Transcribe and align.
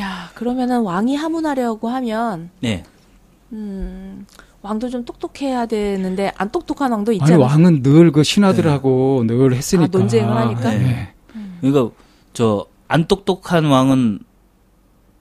야, 0.00 0.30
그러면은 0.34 0.80
왕이 0.82 1.14
하문하려고 1.16 1.88
하면 1.88 2.50
네. 2.60 2.82
음, 3.52 4.26
왕도 4.62 4.88
좀 4.90 5.04
똑똑해야 5.04 5.66
되는데 5.66 6.32
안 6.36 6.50
똑똑한 6.50 6.90
왕도 6.92 7.10
아니 7.10 7.16
있잖아요. 7.18 7.40
왕은 7.40 7.82
늘 7.82 8.10
그 8.12 8.22
신하들하고 8.22 9.24
늘 9.26 9.54
했으니까. 9.54 9.84
아, 9.84 9.98
논쟁을 9.98 10.36
하니까? 10.36 10.70
네. 10.70 11.12
그러니까 11.60 11.94
저 12.32 12.66
안 12.92 13.06
똑똑한 13.06 13.66
왕은 13.66 14.18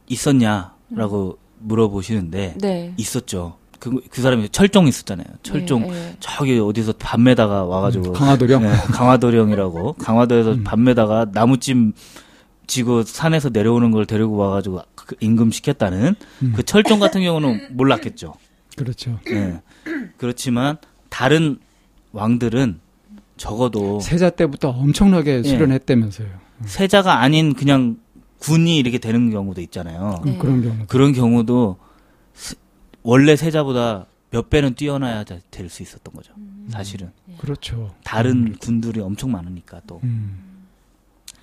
있었냐라고 0.08 1.38
물어보시는데 1.60 2.56
네. 2.60 2.94
있었죠. 2.98 3.58
그, 3.80 4.02
그 4.10 4.22
사람이 4.22 4.50
철종 4.50 4.88
있었잖아요. 4.88 5.28
철종 5.44 5.84
네, 5.84 5.92
네. 5.92 6.18
저기 6.20 6.58
어디서 6.60 6.94
밤매다가 7.00 7.66
와가지고 7.66 8.14
강화도령. 8.14 8.64
네, 8.64 8.70
강화도령이라고 8.92 9.94
강화도에서 9.94 10.54
음. 10.54 10.64
밤매다가 10.64 11.28
나무찜 11.32 11.94
지고 12.70 13.04
산에서 13.04 13.50
내려오는 13.50 13.92
걸 13.92 14.06
데리고 14.06 14.38
와가지고 14.38 14.82
그 14.96 15.16
임금 15.20 15.52
시켰다는 15.52 16.16
음. 16.44 16.54
그 16.56 16.64
철종 16.64 17.00
같은 17.00 17.22
경우는 17.22 17.76
몰랐겠죠. 17.76 18.36
그렇죠. 18.78 19.20
예. 19.32 19.60
그렇지만 20.18 20.78
다른 21.10 21.58
왕들은 22.12 22.80
적어도 23.38 24.00
세자 24.00 24.30
때부터 24.32 24.70
엄청나게 24.70 25.40
예. 25.40 25.44
수련했다면서요. 25.44 26.28
세자가 26.66 27.20
아닌 27.22 27.54
그냥 27.56 27.98
군이 28.38 28.78
이렇게 28.78 29.00
되는 29.00 29.32
경우도 29.32 29.62
있잖아요. 29.62 30.22
네. 30.26 30.38
그런 30.38 30.62
경우. 30.62 30.76
그런 30.88 31.14
경우도 31.14 31.78
세- 32.34 32.56
원래 33.04 33.36
세자보다 33.36 34.06
몇 34.32 34.50
배는 34.50 34.76
뛰어나야 34.76 35.24
될 35.24 35.70
수 35.70 35.82
있었던 35.82 36.14
거죠. 36.14 36.34
사실은 36.70 37.12
그렇죠. 37.40 37.96
다른 38.04 38.56
군들이 38.60 39.00
엄청 39.02 39.32
많으니까 39.32 39.82
또 39.88 40.00
음. 40.04 40.44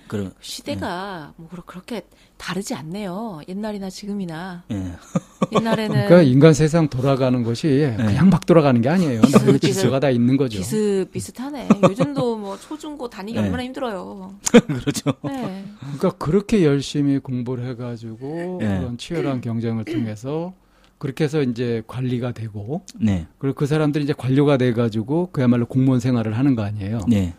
그런 0.07 0.31
시대가 0.39 1.33
뭐 1.37 1.47
그렇- 1.49 1.63
그렇게 1.65 2.01
다르지 2.37 2.73
않네요. 2.75 3.41
옛날이나 3.47 3.89
지금이나 3.89 4.63
예. 4.71 4.75
옛날에는 5.51 5.87
그러니까 6.07 6.21
인간 6.21 6.53
세상 6.53 6.87
돌아가는 6.87 7.41
것이 7.43 7.93
그냥 7.97 8.29
막 8.29 8.45
돌아가는 8.45 8.79
게 8.81 8.89
아니에요. 8.89 9.21
비슷- 9.21 9.59
질서가 9.61 9.99
다 9.99 10.09
있는 10.09 10.37
거죠. 10.37 10.57
비슷 10.59 11.09
비슷하네. 11.11 11.67
요즘도 11.83 12.37
뭐 12.37 12.57
초중고 12.57 13.09
다니기 13.09 13.37
네. 13.37 13.45
얼마나 13.45 13.63
힘들어요. 13.63 14.35
그렇죠. 14.67 15.13
네. 15.23 15.65
그러니까 15.79 16.11
그렇게 16.17 16.63
열심히 16.65 17.19
공부를 17.19 17.65
해가지고 17.69 18.59
예. 18.61 18.65
그런 18.67 18.97
치열한 18.97 19.41
경쟁을 19.41 19.85
통해서 19.85 20.53
그렇게 20.99 21.25
해서 21.25 21.41
이제 21.43 21.83
관리가 21.87 22.31
되고 22.31 22.81
네. 22.99 23.27
그리고 23.37 23.55
그 23.55 23.65
사람들이 23.67 24.03
이제 24.03 24.13
관료가 24.17 24.57
돼 24.57 24.73
가지고 24.73 25.29
그야말로 25.31 25.65
공무원 25.67 25.99
생활을 25.99 26.37
하는 26.37 26.55
거 26.55 26.63
아니에요. 26.63 27.01
네. 27.07 27.33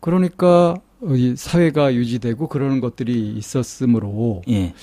그러니까 0.00 0.74
어, 0.74 0.82
이 1.02 1.34
사회가 1.36 1.94
유지되고 1.94 2.48
그러는 2.48 2.80
것들이 2.80 3.34
있었으므로 3.36 4.42
예. 4.48 4.74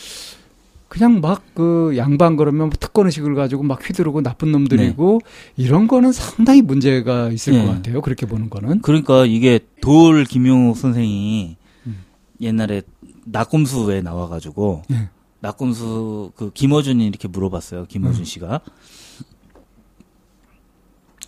그냥 0.88 1.20
막 1.20 1.46
그 1.56 1.94
양반 1.96 2.36
그러면 2.36 2.68
뭐 2.68 2.72
특권 2.78 3.06
의식을 3.06 3.34
가지고 3.34 3.64
막 3.64 3.82
휘두르고 3.82 4.22
나쁜 4.22 4.52
놈들이고 4.52 5.22
이런 5.56 5.88
거는 5.88 6.12
상당히 6.12 6.62
문제가 6.62 7.30
있을 7.32 7.54
네. 7.54 7.66
것 7.66 7.72
같아요. 7.72 8.02
그렇게 8.02 8.26
보는 8.26 8.50
거는. 8.50 8.82
그러니까 8.82 9.26
이게 9.26 9.62
돌 9.82 10.26
김용욱 10.26 10.76
선생이 10.76 11.56
음. 11.88 12.04
옛날에 12.42 12.82
낙곰수에 13.24 14.02
나와가지고 14.02 14.84
예. 14.92 15.10
낙곰수 15.40 16.34
그 16.36 16.52
김어준이 16.54 17.08
이렇게 17.08 17.30
물어봤어요. 17.30 17.86
김어준 17.86 18.22
음. 18.22 18.26
씨가 18.26 18.60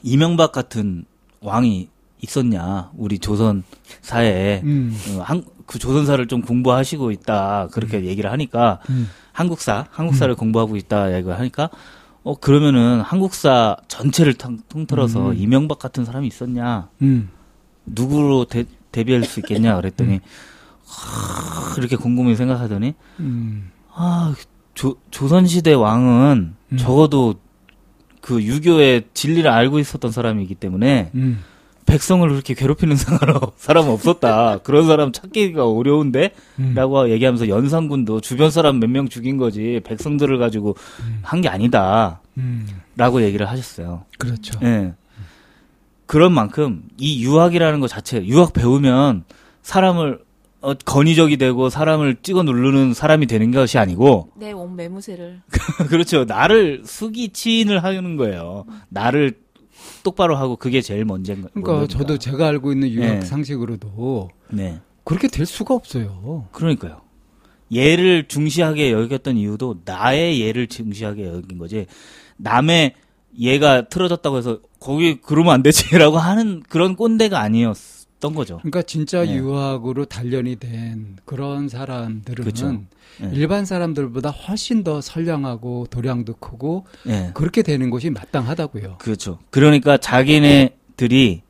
이명박 0.03 0.51
같은 0.51 1.05
왕이 1.39 1.87
있었냐 2.21 2.91
우리 2.95 3.19
조선 3.19 3.63
사회에 4.01 4.61
음. 4.63 4.97
어, 5.11 5.21
한, 5.21 5.43
그 5.65 5.79
조선사를 5.79 6.25
좀 6.27 6.41
공부하시고 6.41 7.11
있다 7.11 7.67
그렇게 7.71 8.05
얘기를 8.05 8.31
하니까 8.31 8.79
음. 8.89 9.09
한국사 9.33 9.87
한국사를 9.91 10.33
공부하고 10.35 10.77
있다 10.77 11.15
얘기를 11.15 11.37
하니까 11.37 11.69
어 12.23 12.35
그러면은 12.39 13.01
한국사 13.01 13.77
전체를 13.87 14.33
통, 14.33 14.59
통틀어서 14.67 15.31
음. 15.31 15.37
이명박 15.37 15.79
같은 15.79 16.05
사람이 16.05 16.27
있었냐 16.27 16.89
음. 17.01 17.29
누구로 17.85 18.45
대, 18.45 18.65
데뷔할 18.91 19.23
수 19.23 19.39
있겠냐 19.39 19.75
그랬더니 19.75 20.21
하, 20.85 21.75
이렇게 21.77 21.95
곰곰이 21.95 22.35
생각하더니 22.35 22.95
음. 23.19 23.71
아 23.93 24.33
조, 24.73 24.95
조선시대 25.11 25.73
왕은 25.73 26.55
음. 26.71 26.77
적어도 26.77 27.35
그 28.21 28.43
유교의 28.43 29.05
진리를 29.13 29.49
알고 29.49 29.79
있었던 29.79 30.11
사람이기 30.11 30.55
때문에 30.55 31.11
음. 31.15 31.39
백성을 31.87 32.27
그렇게 32.29 32.53
괴롭히는 32.53 32.95
사람, 32.97 33.39
사람은 33.57 33.89
없었다. 33.89 34.59
그런 34.59 34.85
사람 34.85 35.11
찾기가 35.11 35.67
어려운데? 35.67 36.31
음. 36.59 36.73
라고 36.75 37.09
얘기하면서 37.09 37.47
연산군도 37.47 38.21
주변 38.21 38.51
사람 38.51 38.79
몇 38.79 38.89
명 38.89 39.07
죽인 39.09 39.37
거지 39.37 39.81
백성들을 39.83 40.37
가지고 40.37 40.75
한게 41.23 41.49
아니다. 41.49 42.21
음. 42.37 42.67
라고 42.95 43.23
얘기를 43.23 43.49
하셨어요. 43.49 44.03
그렇죠. 44.19 44.59
예. 44.63 44.93
그런 46.05 46.31
만큼 46.33 46.83
이 46.97 47.23
유학이라는 47.23 47.79
것 47.79 47.87
자체, 47.87 48.23
유학 48.25 48.53
배우면 48.53 49.23
사람을 49.63 50.19
어, 50.61 50.73
건의적이 50.73 51.37
되고 51.37 51.69
사람을 51.69 52.17
찍어 52.23 52.41
누르는 52.43 52.93
사람이 52.95 53.27
되는 53.27 53.51
것이 53.51 53.77
아니고, 53.77 54.31
내 54.35 54.51
온 54.53 54.75
매무새를 54.75 55.41
그렇죠. 55.87 56.25
나를 56.25 56.81
수기 56.83 57.29
치인을 57.29 57.83
하는 57.83 58.17
거예요. 58.17 58.65
나를 58.89 59.35
똑바로 60.07 60.37
하고 60.37 60.55
그게 60.55 60.79
제일 60.81 61.03
먼저인 61.03 61.41
거. 61.41 61.49
그러니까. 61.53 61.85
저도 61.87 62.17
제가 62.17 62.47
알고 62.47 62.71
있는 62.71 62.89
유학 62.89 63.15
네. 63.15 63.21
상식으로도 63.21 64.29
네. 64.51 64.79
그렇게 65.03 65.27
될 65.27 65.45
수가 65.45 65.73
없어요. 65.73 66.47
그러니까요. 66.53 67.01
얘를 67.75 68.29
중시하게 68.29 68.93
여겼던 68.93 69.35
이유도 69.35 69.81
나의 69.83 70.41
얘를 70.41 70.67
중시하게 70.67 71.25
여긴 71.25 71.57
거지. 71.57 71.87
남의 72.37 72.93
얘가 73.37 73.89
틀어졌다고 73.89 74.37
해서 74.37 74.59
거기 74.79 75.19
그러면 75.19 75.55
안 75.55 75.63
되지라고 75.63 76.17
하는 76.19 76.63
그런 76.69 76.95
꼰대가 76.95 77.41
아니었 77.41 77.75
던 78.19 78.33
거죠. 78.33 78.57
그러니까 78.57 78.81
진짜 78.81 79.23
네. 79.23 79.35
유학으로 79.35 80.05
단련이 80.05 80.55
된 80.55 81.17
그런 81.25 81.69
사람들은 81.69 82.43
그렇죠. 82.43 82.71
네. 83.21 83.31
일반 83.33 83.65
사람들보다 83.65 84.31
훨씬 84.31 84.83
더 84.83 85.01
선량하고 85.01 85.87
도량도 85.89 86.35
크고 86.35 86.85
예. 87.07 87.31
그렇게 87.33 87.61
되는 87.61 87.89
것이 87.89 88.09
마땅하다고요. 88.09 88.97
그렇죠. 88.97 89.39
그러니까 89.51 89.97
자기네들이 89.97 91.41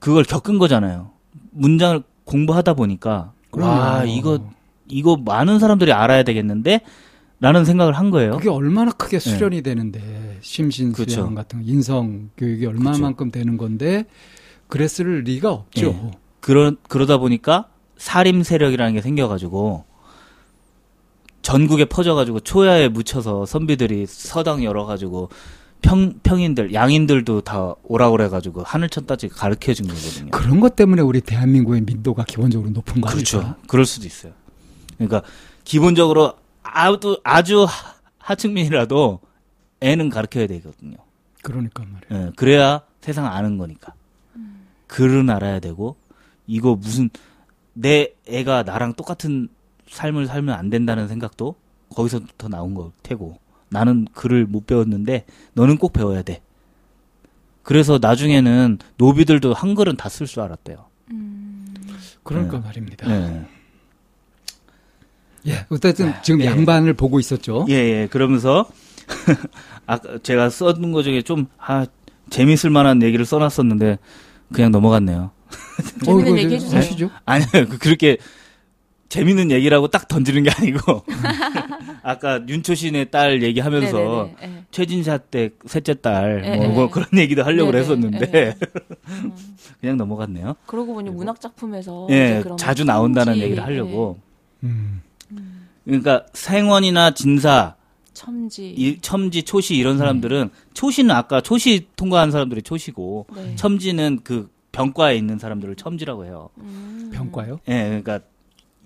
그걸 0.00 0.24
겪은 0.24 0.58
거잖아요. 0.58 1.10
문장을 1.50 2.02
공부하다 2.24 2.74
보니까 2.74 3.32
와 3.52 4.00
그럼요. 4.00 4.06
이거 4.08 4.50
이거 4.88 5.16
많은 5.16 5.60
사람들이 5.60 5.92
알아야 5.92 6.24
되겠는데 6.24 6.80
라는 7.40 7.64
생각을 7.64 7.92
한 7.92 8.10
거예요. 8.10 8.32
그게 8.36 8.48
얼마나 8.48 8.90
크게 8.90 9.18
수련이 9.18 9.62
되는데 9.62 10.38
심신수양 10.40 11.06
네. 11.06 11.14
그렇죠. 11.14 11.34
같은 11.34 11.60
거, 11.60 11.64
인성 11.66 12.30
교육이 12.36 12.66
얼마만큼 12.66 13.30
되는 13.30 13.56
건데 13.56 14.06
그랬을 14.78 15.22
리가 15.22 15.52
없죠. 15.52 15.86
예. 15.86 16.10
그러 16.40 16.72
그러다 16.88 17.18
보니까 17.18 17.68
사림 17.96 18.42
세력이라는 18.42 18.92
게 18.94 19.00
생겨가지고 19.00 19.84
전국에 21.42 21.84
퍼져가지고 21.84 22.40
초야에 22.40 22.88
묻혀서 22.88 23.46
선비들이 23.46 24.06
서당 24.08 24.64
열어가지고 24.64 25.28
평 25.80 26.14
평인들 26.22 26.72
양인들도 26.74 27.42
다 27.42 27.74
오라 27.84 28.10
그래가지고 28.10 28.62
하늘천 28.64 29.06
따지 29.06 29.28
가르쳐 29.28 29.74
준 29.74 29.86
거거든요. 29.86 30.30
그런 30.32 30.58
것 30.58 30.74
때문에 30.74 31.02
우리 31.02 31.20
대한민국의 31.20 31.82
민도가 31.82 32.24
기본적으로 32.24 32.70
높은 32.70 33.00
거 33.00 33.10
그렇죠. 33.10 33.38
아닐까? 33.40 33.56
그럴 33.68 33.84
수도 33.86 34.06
있어요. 34.06 34.32
그러니까 34.96 35.22
기본적으로 35.64 36.34
아주 36.62 37.20
아주 37.22 37.64
하- 37.64 37.94
하층민이라도 38.18 39.20
애는 39.82 40.08
가르쳐야 40.08 40.46
되거든요. 40.48 40.96
그러니까 41.42 41.84
말이에요. 41.84 42.26
예, 42.28 42.32
그래야 42.36 42.80
세상 43.02 43.26
아는 43.26 43.58
거니까. 43.58 43.92
글은 44.94 45.28
알아야 45.28 45.58
되고 45.58 45.96
이거 46.46 46.76
무슨 46.76 47.10
내 47.72 48.14
애가 48.28 48.62
나랑 48.62 48.94
똑같은 48.94 49.48
삶을 49.88 50.28
살면 50.28 50.54
안 50.54 50.70
된다는 50.70 51.08
생각도 51.08 51.56
거기서부터 51.88 52.46
나온 52.46 52.74
걸 52.74 52.92
테고 53.02 53.38
나는 53.70 54.06
글을 54.14 54.46
못 54.46 54.68
배웠는데 54.68 55.24
너는 55.54 55.78
꼭 55.78 55.92
배워야 55.94 56.22
돼. 56.22 56.42
그래서 57.64 57.98
나중에는 58.00 58.78
노비들도 58.96 59.52
한글은 59.52 59.96
다 59.96 60.08
쓸 60.08 60.28
줄 60.28 60.42
알았대요. 60.42 60.86
그러니까 62.22 62.58
네. 62.58 62.64
말입니다. 62.64 63.10
예. 63.10 63.46
예, 65.48 65.66
어쨌든 65.70 66.14
지금 66.22 66.40
예. 66.40 66.44
양반을 66.44 66.92
보고 66.94 67.18
있었죠. 67.18 67.66
예, 67.68 67.74
예. 67.74 68.08
그러면서 68.08 68.68
아까 69.86 70.18
제가 70.18 70.50
써둔 70.50 70.92
거 70.92 71.02
중에 71.02 71.22
좀 71.22 71.48
아, 71.58 71.84
재밌을 72.30 72.70
만한 72.70 73.02
얘기를 73.02 73.24
써놨었는데 73.24 73.98
그냥 74.54 74.70
넘어갔네요. 74.72 75.30
재밌는 76.04 76.26
이거 76.32 76.38
얘기 76.38 76.54
해주세요. 76.54 76.78
하시죠. 76.80 77.10
아니요, 77.24 77.46
그- 77.52 77.78
그렇게 77.78 78.16
재밌는 79.08 79.50
얘기라고 79.50 79.88
딱 79.88 80.08
던지는 80.08 80.42
게 80.42 80.50
아니고 80.50 81.04
아까 82.02 82.40
윤초신의 82.48 83.10
딸 83.10 83.42
얘기하면서 83.42 83.96
네네네. 83.98 84.36
예. 84.42 84.64
최진사 84.72 85.18
때 85.18 85.50
셋째 85.66 85.94
딸 85.94 86.42
예, 86.44 86.56
뭐, 86.56 86.64
예. 86.64 86.68
뭐 86.68 86.90
그런 86.90 87.06
얘기도 87.16 87.44
하려고 87.44 87.70
네네, 87.70 87.84
그랬었는데 87.84 88.30
예. 88.34 88.54
그냥 89.80 89.96
넘어갔네요. 89.98 90.56
그러고 90.66 90.94
보니 90.94 91.10
문학 91.10 91.40
작품에서 91.40 92.08
예, 92.10 92.42
자주 92.58 92.84
뭐 92.84 92.92
나온다는 92.94 93.36
얘기를 93.36 93.62
하려고. 93.62 94.18
음. 94.64 95.02
그러니까 95.84 96.24
생원이나 96.32 97.12
진사, 97.12 97.76
첨지. 98.24 98.70
이, 98.76 98.98
첨지, 99.00 99.42
초시 99.42 99.76
이런 99.76 99.98
사람들은 99.98 100.50
초시는 100.72 101.10
아까 101.14 101.40
초시 101.40 101.88
통과한 101.96 102.30
사람들이 102.30 102.62
초시고 102.62 103.26
네. 103.34 103.54
첨지는 103.56 104.20
그 104.24 104.50
병과에 104.72 105.16
있는 105.16 105.38
사람들을 105.38 105.76
첨지라고 105.76 106.24
해요. 106.24 106.48
음. 106.58 107.10
병과요? 107.12 107.60
예, 107.68 107.84
그러니까 108.02 108.20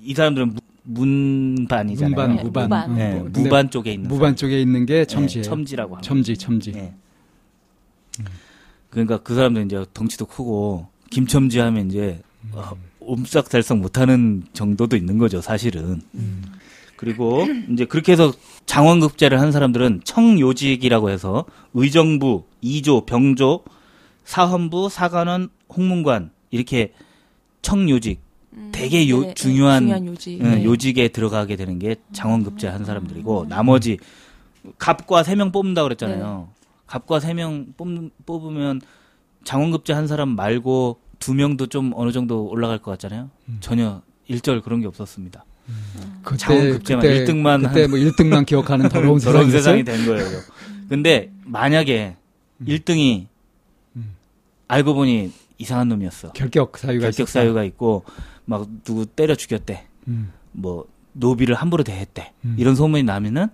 이 0.03 0.15
사람들은 0.15 0.55
무- 0.55 0.61
문반이잖아요. 0.91 2.09
문반, 2.15 2.37
네, 2.37 2.43
무반. 2.43 2.65
무반. 2.65 2.97
근데 2.97 3.41
무반 3.43 3.71
쪽에 3.71 3.93
있는 3.93 4.09
무반 4.09 4.37
쪽에 4.37 4.61
있는 4.61 4.87
게 4.87 4.95
사람. 4.95 5.01
예, 5.01 5.05
첨지예요. 5.07 5.45
첨지라고 5.45 5.95
합니다. 5.97 6.09
첨지, 6.09 6.37
첨지. 6.37 6.73
예. 6.75 6.95
그러니까 8.91 9.19
그 9.19 9.35
사람들 9.35 9.65
이제 9.67 9.85
덩치도 9.93 10.27
크고 10.27 10.87
김첨지 11.11 11.59
하면 11.59 11.89
이제 11.89 12.21
어, 12.53 12.73
옴싹달싹 13.01 13.79
못하는 13.79 14.45
정도도 14.53 14.97
있는 14.97 15.19
거죠, 15.19 15.41
사실은. 15.41 16.01
그리고 16.99 17.47
이제 17.73 17.85
그렇게 17.87 18.13
해서 18.13 18.33
장원급제를 18.67 19.41
한 19.41 19.53
사람들은 19.53 20.03
청요직이라고 20.05 21.09
해서 21.11 21.45
의정부, 21.73 22.45
이조, 22.61 23.07
병조, 23.07 23.63
사헌부, 24.25 24.89
사관원, 24.91 25.49
홍문관 25.75 26.31
이렇게 26.51 26.93
청요직 27.63 28.21
음. 28.55 28.71
되게 28.73 29.09
요- 29.09 29.21
네, 29.21 29.27
네, 29.29 29.35
중요한, 29.35 29.83
중요한 29.85 30.07
요직. 30.09 30.41
응, 30.43 30.51
네. 30.57 30.65
요직에 30.65 31.09
들어가게 31.09 31.57
되는 31.57 31.79
게 31.79 31.97
장원급제 32.13 32.67
한 32.69 32.85
사람들이고 32.85 33.47
나머지 33.49 33.99
갑과 34.79 35.23
세 35.23 35.35
명 35.37 35.53
뽑는다 35.53 35.83
그랬잖아요. 35.85 36.49
갑과 36.87 37.21
세 37.21 37.33
명 37.33 37.67
뽑으면 38.27 38.81
장원급제 39.45 39.93
한 39.93 40.09
사람 40.09 40.31
말고 40.31 40.99
두 41.21 41.33
명도 41.35 41.69
좀 41.69 41.93
어느 41.95 42.11
정도 42.11 42.45
올라갈 42.47 42.79
것 42.79 42.91
같잖아요. 42.91 43.31
전혀 43.61 44.03
일절 44.27 44.63
그런 44.63 44.81
게 44.81 44.87
없었습니다. 44.89 45.45
그때, 46.23 46.73
그때, 46.73 46.95
1등만 46.97 47.69
그때 47.69 47.87
뭐 47.87 47.99
1등만 47.99 48.45
기억하는 48.47 48.89
더러운 48.89 49.19
저런 49.21 49.51
세상이 49.51 49.83
세상이 49.83 49.85
된 49.85 50.07
거예요. 50.07 50.41
근데 50.89 51.31
만약에 51.45 52.17
1등이 52.63 53.27
알고 54.69 54.95
보니 54.95 55.33
이상한 55.57 55.89
놈이었어. 55.89 56.33
결격 56.33 56.77
사유가 56.79 57.07
결격 57.07 57.25
있었다. 57.25 57.41
사유가 57.41 57.65
있고 57.65 58.05
막 58.45 58.67
누구 58.85 59.07
때려 59.07 59.35
죽였대. 59.35 59.87
음. 60.09 60.33
뭐 60.53 60.87
노비를 61.13 61.55
함부로 61.55 61.83
대했대. 61.83 62.33
음. 62.45 62.57
이런 62.59 62.75
소문이 62.77 63.03
나면은 63.03 63.49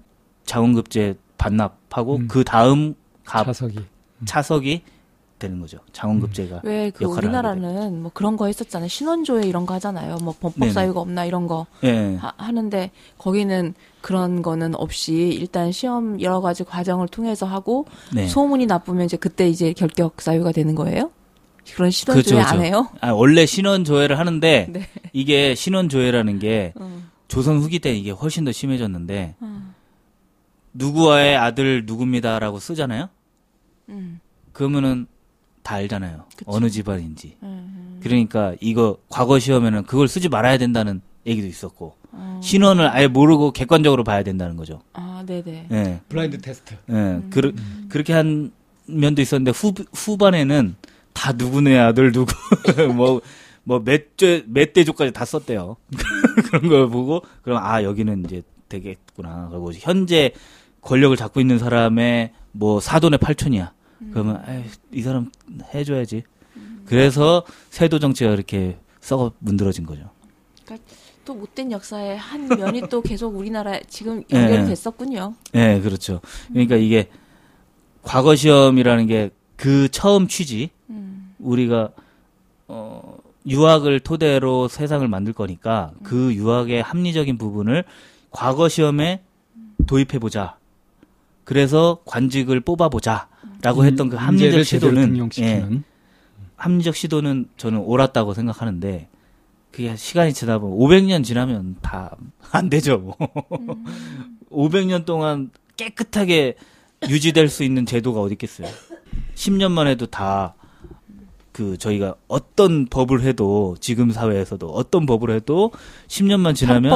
자원급제 0.44 1.16
반납하고 1.38 2.16
음. 2.16 2.28
그 2.28 2.44
다음 2.44 2.94
갑 3.24 3.44
차석이. 3.44 3.78
차석이 4.24 4.82
되는 5.44 5.60
거죠. 5.60 5.78
자원급제가 5.92 6.60
왜그 6.64 7.04
역할을 7.04 7.28
우리나라는 7.28 8.02
뭐 8.02 8.10
그런 8.14 8.36
거 8.36 8.46
했었잖아요. 8.46 8.88
신원조회 8.88 9.46
이런 9.46 9.66
거 9.66 9.74
하잖아요. 9.74 10.16
뭐 10.22 10.34
범법 10.40 10.60
네네. 10.60 10.72
사유가 10.72 11.00
없나 11.00 11.24
이런 11.24 11.46
거 11.46 11.66
예. 11.84 12.16
하, 12.16 12.32
하는데 12.36 12.90
거기는 13.18 13.74
그런 14.00 14.42
거는 14.42 14.74
없이 14.74 15.12
일단 15.38 15.72
시험 15.72 16.20
여러 16.20 16.40
가지 16.40 16.64
과정을 16.64 17.08
통해서 17.08 17.46
하고 17.46 17.86
네. 18.12 18.26
소문이 18.26 18.66
나쁘면 18.66 19.06
이제 19.06 19.16
그때 19.16 19.48
이제 19.48 19.72
결격 19.72 20.20
사유가 20.20 20.52
되는 20.52 20.74
거예요? 20.74 21.10
그런 21.74 21.90
신원조회 21.90 22.22
그렇죠, 22.22 22.48
안 22.48 22.58
그렇죠. 22.58 22.66
해요? 22.66 22.88
아, 23.00 23.12
원래 23.12 23.46
신원 23.46 23.84
조회를 23.84 24.18
하는데 24.18 24.66
네. 24.70 24.88
이게 25.12 25.54
신원 25.54 25.88
조회라는 25.88 26.38
게 26.38 26.72
어. 26.76 27.02
조선 27.28 27.58
후기 27.58 27.78
때 27.78 27.94
이게 27.94 28.10
훨씬 28.10 28.44
더 28.44 28.52
심해졌는데 28.52 29.36
어. 29.40 29.74
누구와의 30.74 31.36
아들 31.36 31.84
누굽니다라고 31.86 32.58
쓰잖아요. 32.58 33.08
음. 33.88 34.20
그러면은 34.52 35.06
다 35.64 35.76
알잖아요. 35.76 36.26
그쵸. 36.36 36.44
어느 36.46 36.70
집안인지. 36.70 37.38
음. 37.42 37.98
그러니까 38.02 38.54
이거 38.60 38.98
과거 39.08 39.38
시험에는 39.38 39.84
그걸 39.84 40.06
쓰지 40.06 40.28
말아야 40.28 40.58
된다는 40.58 41.00
얘기도 41.26 41.48
있었고 41.48 41.96
어. 42.12 42.40
신원을 42.44 42.86
아예 42.88 43.08
모르고 43.08 43.50
객관적으로 43.52 44.04
봐야 44.04 44.22
된다는 44.22 44.56
거죠. 44.56 44.82
아, 44.92 45.24
네네. 45.26 45.68
예. 45.72 46.00
블라인드 46.08 46.38
테스트. 46.38 46.74
예. 46.90 47.22
그, 47.30 47.54
그렇게 47.88 48.12
한 48.12 48.52
면도 48.86 49.22
있었는데 49.22 49.52
후 49.52 49.72
후반에는 49.94 50.76
다 51.14 51.32
누구네 51.32 51.78
아들 51.78 52.12
누구 52.12 52.34
뭐 52.94 53.22
뭐몇몇 53.64 54.72
대조까지 54.74 55.12
다 55.12 55.24
썼대요. 55.24 55.76
그런 56.44 56.68
걸 56.68 56.90
보고 56.90 57.22
그럼 57.40 57.58
아 57.64 57.82
여기는 57.82 58.26
이제 58.26 58.42
되겠구나. 58.68 59.48
그리고 59.50 59.72
현재 59.72 60.32
권력을 60.82 61.16
잡고 61.16 61.40
있는 61.40 61.58
사람의 61.58 62.32
뭐 62.52 62.80
사돈의 62.80 63.18
팔촌이야. 63.18 63.72
그러면 64.12 64.42
에이, 64.48 64.64
이 64.92 65.02
사람 65.02 65.30
해줘야지. 65.72 66.22
그래서 66.86 67.44
세도 67.70 67.98
정치가 67.98 68.30
이렇게 68.30 68.78
썩어 69.00 69.32
문드러진 69.38 69.86
거죠. 69.86 70.10
또 71.24 71.34
못된 71.34 71.72
역사의 71.72 72.18
한 72.18 72.48
면이 72.48 72.82
또 72.90 73.00
계속 73.02 73.34
우리나라에 73.36 73.82
지금 73.88 74.22
연결이 74.30 74.62
예. 74.62 74.66
됐었군요. 74.66 75.34
예, 75.54 75.80
그렇죠. 75.80 76.20
그러니까 76.48 76.76
이게 76.76 77.08
과거 78.02 78.36
시험이라는 78.36 79.06
게 79.06 79.30
그 79.56 79.88
처음 79.88 80.28
취지, 80.28 80.70
음. 80.90 81.34
우리가 81.38 81.90
어 82.68 83.16
유학을 83.46 84.00
토대로 84.00 84.68
세상을 84.68 85.06
만들 85.06 85.32
거니까 85.32 85.92
그 86.02 86.34
유학의 86.34 86.82
합리적인 86.82 87.38
부분을 87.38 87.84
과거 88.30 88.68
시험에 88.68 89.22
도입해 89.86 90.18
보자. 90.18 90.56
그래서 91.44 91.98
관직을 92.06 92.60
뽑아 92.60 92.88
보자 92.88 93.28
라고 93.64 93.84
했던 93.84 94.08
그 94.08 94.16
합리적 94.16 94.64
시도는 94.64 95.28
예. 95.38 95.66
합리적 96.56 96.94
시도는 96.94 97.48
저는 97.56 97.78
옳았다고 97.80 98.34
생각하는데 98.34 99.08
그게 99.72 99.96
시간이 99.96 100.32
지나 100.32 100.58
보면 100.58 100.78
500년 100.78 101.24
지나면 101.24 101.76
다 101.82 102.16
안 102.52 102.70
되죠. 102.70 102.98
뭐. 103.02 103.16
500년 104.50 105.04
동안 105.04 105.50
깨끗하게 105.76 106.54
유지될 107.08 107.48
수 107.48 107.64
있는 107.64 107.84
제도가 107.84 108.20
어디 108.20 108.34
있겠어요. 108.34 108.68
10년만 109.34 109.86
해도 109.88 110.06
다 110.06 110.54
그 111.54 111.78
저희가 111.78 112.16
어떤 112.26 112.86
법을 112.86 113.22
해도 113.22 113.76
지금 113.78 114.10
사회에서도 114.10 114.66
어떤 114.70 115.06
법을 115.06 115.30
해도 115.30 115.70
10년만 116.08 116.56
지나면. 116.56 116.90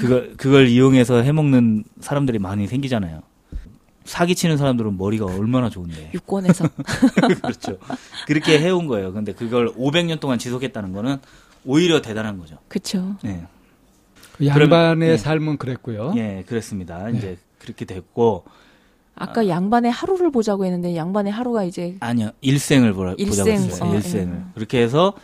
그걸 0.00 0.34
그걸 0.36 0.68
이용해서 0.68 1.20
해먹는 1.22 1.82
사람들이 1.98 2.38
많이 2.38 2.68
생기잖아요. 2.68 3.22
사기 4.04 4.34
치는 4.34 4.56
사람들은 4.56 4.96
머리가 4.98 5.26
얼마나 5.26 5.70
좋은데. 5.70 6.10
유권에서 6.14 6.68
그렇죠. 7.42 7.78
그렇게 8.26 8.58
해온 8.58 8.86
거예요. 8.86 9.12
근데 9.12 9.32
그걸 9.32 9.72
500년 9.72 10.20
동안 10.20 10.38
지속했다는 10.38 10.92
거는 10.92 11.16
오히려 11.64 12.02
대단한 12.02 12.38
거죠. 12.38 12.58
그쵸. 12.68 13.16
네. 13.22 13.46
그 14.36 14.46
양반의 14.46 15.10
예. 15.10 15.16
삶은 15.16 15.58
그랬고요. 15.58 16.12
예, 16.16 16.44
그랬습니다. 16.46 17.04
네. 17.08 17.18
이제 17.18 17.38
그렇게 17.58 17.84
됐고 17.84 18.44
아까 19.14 19.48
양반의 19.48 19.92
하루를 19.92 20.30
보자고 20.32 20.64
했는데 20.64 20.96
양반의 20.96 21.32
하루가 21.32 21.62
이제 21.62 21.96
아니요 22.00 22.30
일생을 22.40 22.92
보라, 22.94 23.14
일생, 23.16 23.44
보자고 23.44 23.50
했어요. 23.50 23.90
어, 23.90 23.94
일생을 23.94 24.34
예. 24.36 24.42
그렇게 24.54 24.82
해서 24.82 25.14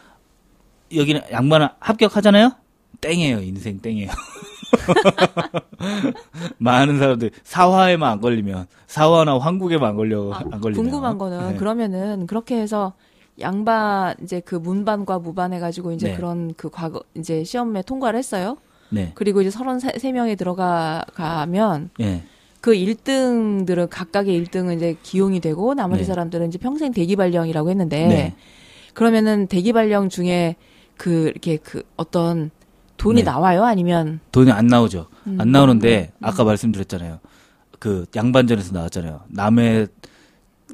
여기는 0.95 1.23
양반은 1.31 1.69
합격하잖아요. 1.81 2.53
땡이에요. 3.01 3.41
인생 3.41 3.81
땡이에요. 3.81 4.11
많은 6.59 6.99
사람들 6.99 7.31
사화에만 7.43 8.13
안 8.13 8.21
걸리면 8.21 8.67
사화나 8.87 9.39
황국에만 9.39 9.91
안 9.91 9.97
걸려 9.97 10.33
아, 10.33 10.39
안 10.51 10.61
걸리면 10.61 10.75
궁금한 10.75 11.19
거는 11.19 11.53
네. 11.53 11.57
그러면은 11.57 12.27
그렇게 12.27 12.61
해서 12.61 12.95
양반 13.41 14.15
이제 14.23 14.41
그 14.41 14.55
문반과 14.55 15.19
무반 15.19 15.53
해가지고 15.53 15.93
이제 15.93 16.09
네. 16.11 16.17
그런 16.17 16.55
그 16.57 16.71
과거 16.71 17.03
이제 17.15 17.45
시험에 17.45 17.83
통과를 17.83 18.19
했어요. 18.19 18.57
네. 18.91 19.13
그리고 19.15 19.41
이제 19.41 19.51
서른 19.51 19.79
세 19.79 20.13
명이 20.13 20.37
들어가 20.37 21.05
가면 21.15 21.91
예. 22.01 22.23
그 22.61 22.73
1등들은 22.73 23.89
각각의 23.89 24.43
1등은 24.43 24.77
이제 24.77 24.97
기용이 25.03 25.41
되고 25.41 25.75
나머지 25.75 26.03
네. 26.03 26.07
사람들은 26.07 26.49
이제 26.49 26.59
평생 26.59 26.93
대기 26.93 27.17
발령이라고 27.17 27.71
했는데 27.71 28.07
네. 28.07 28.35
그러면은 28.93 29.47
대기 29.47 29.73
발령 29.73 30.09
중에 30.09 30.57
그 30.97 31.29
이렇게 31.29 31.57
그 31.57 31.83
어떤 31.97 32.51
돈이 33.01 33.23
네. 33.23 33.31
나와요? 33.31 33.65
아니면 33.65 34.21
돈이 34.31 34.53
안 34.53 34.67
나오죠. 34.67 35.07
음. 35.27 35.39
안 35.41 35.51
나오는데 35.53 36.13
아까 36.21 36.45
말씀드렸잖아요. 36.45 37.19
그 37.79 38.05
양반전에서 38.15 38.73
나왔잖아요. 38.75 39.23
남의 39.29 39.89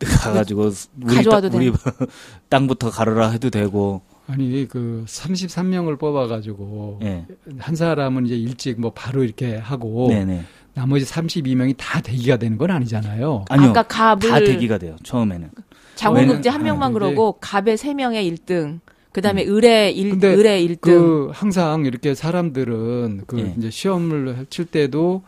가가지고 0.00 0.72
우리, 1.02 1.14
가져와도 1.14 1.50
땅, 1.50 1.60
우리 1.60 1.72
땅부터 2.50 2.90
가르라 2.90 3.30
해도 3.30 3.48
되고 3.48 4.02
아니 4.26 4.66
그 4.68 5.04
33명을 5.06 5.98
뽑아가지고 6.00 6.98
예. 7.04 7.26
한 7.58 7.76
사람은 7.76 8.26
이제 8.26 8.36
일찍 8.36 8.80
뭐 8.80 8.92
바로 8.92 9.22
이렇게 9.22 9.56
하고 9.56 10.08
네네. 10.08 10.44
나머지 10.74 11.06
32명이 11.06 11.76
다 11.78 12.00
대기가 12.00 12.36
되는 12.36 12.58
건 12.58 12.72
아니잖아요. 12.72 13.44
아니요. 13.48 13.70
아까 13.70 13.82
갑을 13.84 14.28
다 14.28 14.38
대기가 14.40 14.76
돼요. 14.78 14.96
처음에는. 15.04 15.50
장원급제 15.94 16.50
한 16.50 16.60
아, 16.60 16.64
명만 16.64 16.92
근데- 16.92 17.06
그러고 17.06 17.38
갑의 17.40 17.76
세 17.78 17.94
명의 17.94 18.30
1등. 18.30 18.80
그다음에 19.16 19.46
을의 19.46 19.96
일 19.96 20.10
근데 20.10 20.34
을의 20.34 20.68
1등. 20.68 20.80
그 20.82 21.30
항상 21.32 21.86
이렇게 21.86 22.14
사람들은 22.14 23.22
그 23.26 23.38
예. 23.40 23.54
이제 23.56 23.70
시험을 23.70 24.44
칠 24.50 24.66
때도 24.66 25.22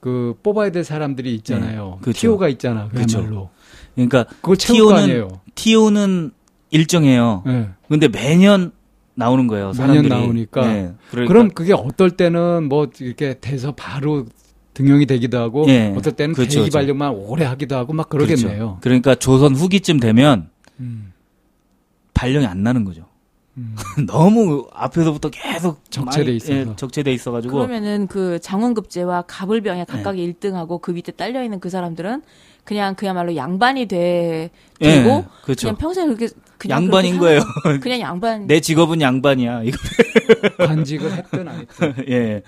그 0.00 0.34
뽑아야 0.42 0.70
될 0.72 0.82
사람들이 0.82 1.34
있잖아요. 1.36 1.96
예, 1.98 2.02
그렇죠. 2.02 2.18
티오가 2.20 2.48
있잖아. 2.48 2.88
그렇죠. 2.88 3.18
그야말로. 3.18 3.50
그러니까 3.94 4.24
그걸 4.40 4.56
티오는- 4.56 4.94
아니에요. 4.96 5.28
티오는 5.54 6.30
일정해요. 6.70 7.42
예. 7.46 7.68
근데 7.86 8.08
매년 8.08 8.72
나오는 9.14 9.46
거예요. 9.46 9.72
매년 9.72 9.88
사람들이. 9.88 10.08
나오니까. 10.08 10.66
예, 10.74 10.92
그러니까 11.10 11.32
그럼 11.32 11.48
그게 11.50 11.74
어떨 11.74 12.12
때는 12.12 12.64
뭐 12.70 12.88
이렇게 12.98 13.36
돼서 13.42 13.74
바로 13.76 14.24
등용이 14.72 15.04
되기도 15.04 15.36
하고 15.36 15.66
예. 15.68 15.92
어떨 15.94 16.14
때는 16.14 16.34
그렇죠, 16.34 16.60
대기 16.60 16.70
발령만 16.70 17.10
오래 17.12 17.44
하기도 17.44 17.76
하고 17.76 17.92
막 17.92 18.08
그렇죠. 18.08 18.34
그러겠네요. 18.36 18.78
그러니까 18.80 19.14
조선 19.14 19.54
후기쯤 19.54 20.00
되면 20.00 20.48
음. 20.80 21.12
발령이 22.14 22.46
안 22.46 22.62
나는 22.62 22.84
거죠. 22.84 23.03
음. 23.56 23.76
너무 24.06 24.66
앞에서부터 24.72 25.30
계속 25.30 25.88
적체돼 25.90 26.24
많이, 26.24 26.36
있어서. 26.36 26.52
예, 26.52 26.66
적체돼 26.76 27.12
있어가지고 27.12 27.54
그러면은 27.54 28.06
그 28.06 28.38
장원급제와 28.40 29.22
가불병에 29.26 29.84
각각 29.84 30.16
1등하고 30.16 30.80
그 30.80 30.90
밑에 30.90 31.12
딸려 31.12 31.42
있는 31.44 31.60
그 31.60 31.70
사람들은 31.70 32.22
그냥 32.64 32.94
그야말로 32.94 33.36
양반이 33.36 33.86
돼 33.86 34.50
예, 34.80 34.86
되고 34.86 35.24
그렇죠. 35.44 35.68
그냥 35.68 35.76
평생 35.76 36.06
그렇게 36.06 36.28
그냥 36.58 36.84
양반인 36.84 37.18
그렇게 37.18 37.40
거예요. 37.40 37.80
그냥 37.80 38.00
양반. 38.00 38.46
내 38.48 38.60
직업은 38.60 39.00
양반이야. 39.00 39.62
이거 39.64 39.76
관직을 40.58 41.12
했든 41.12 41.46
안 41.46 41.60
했든. 41.60 41.94
예. 42.08 42.42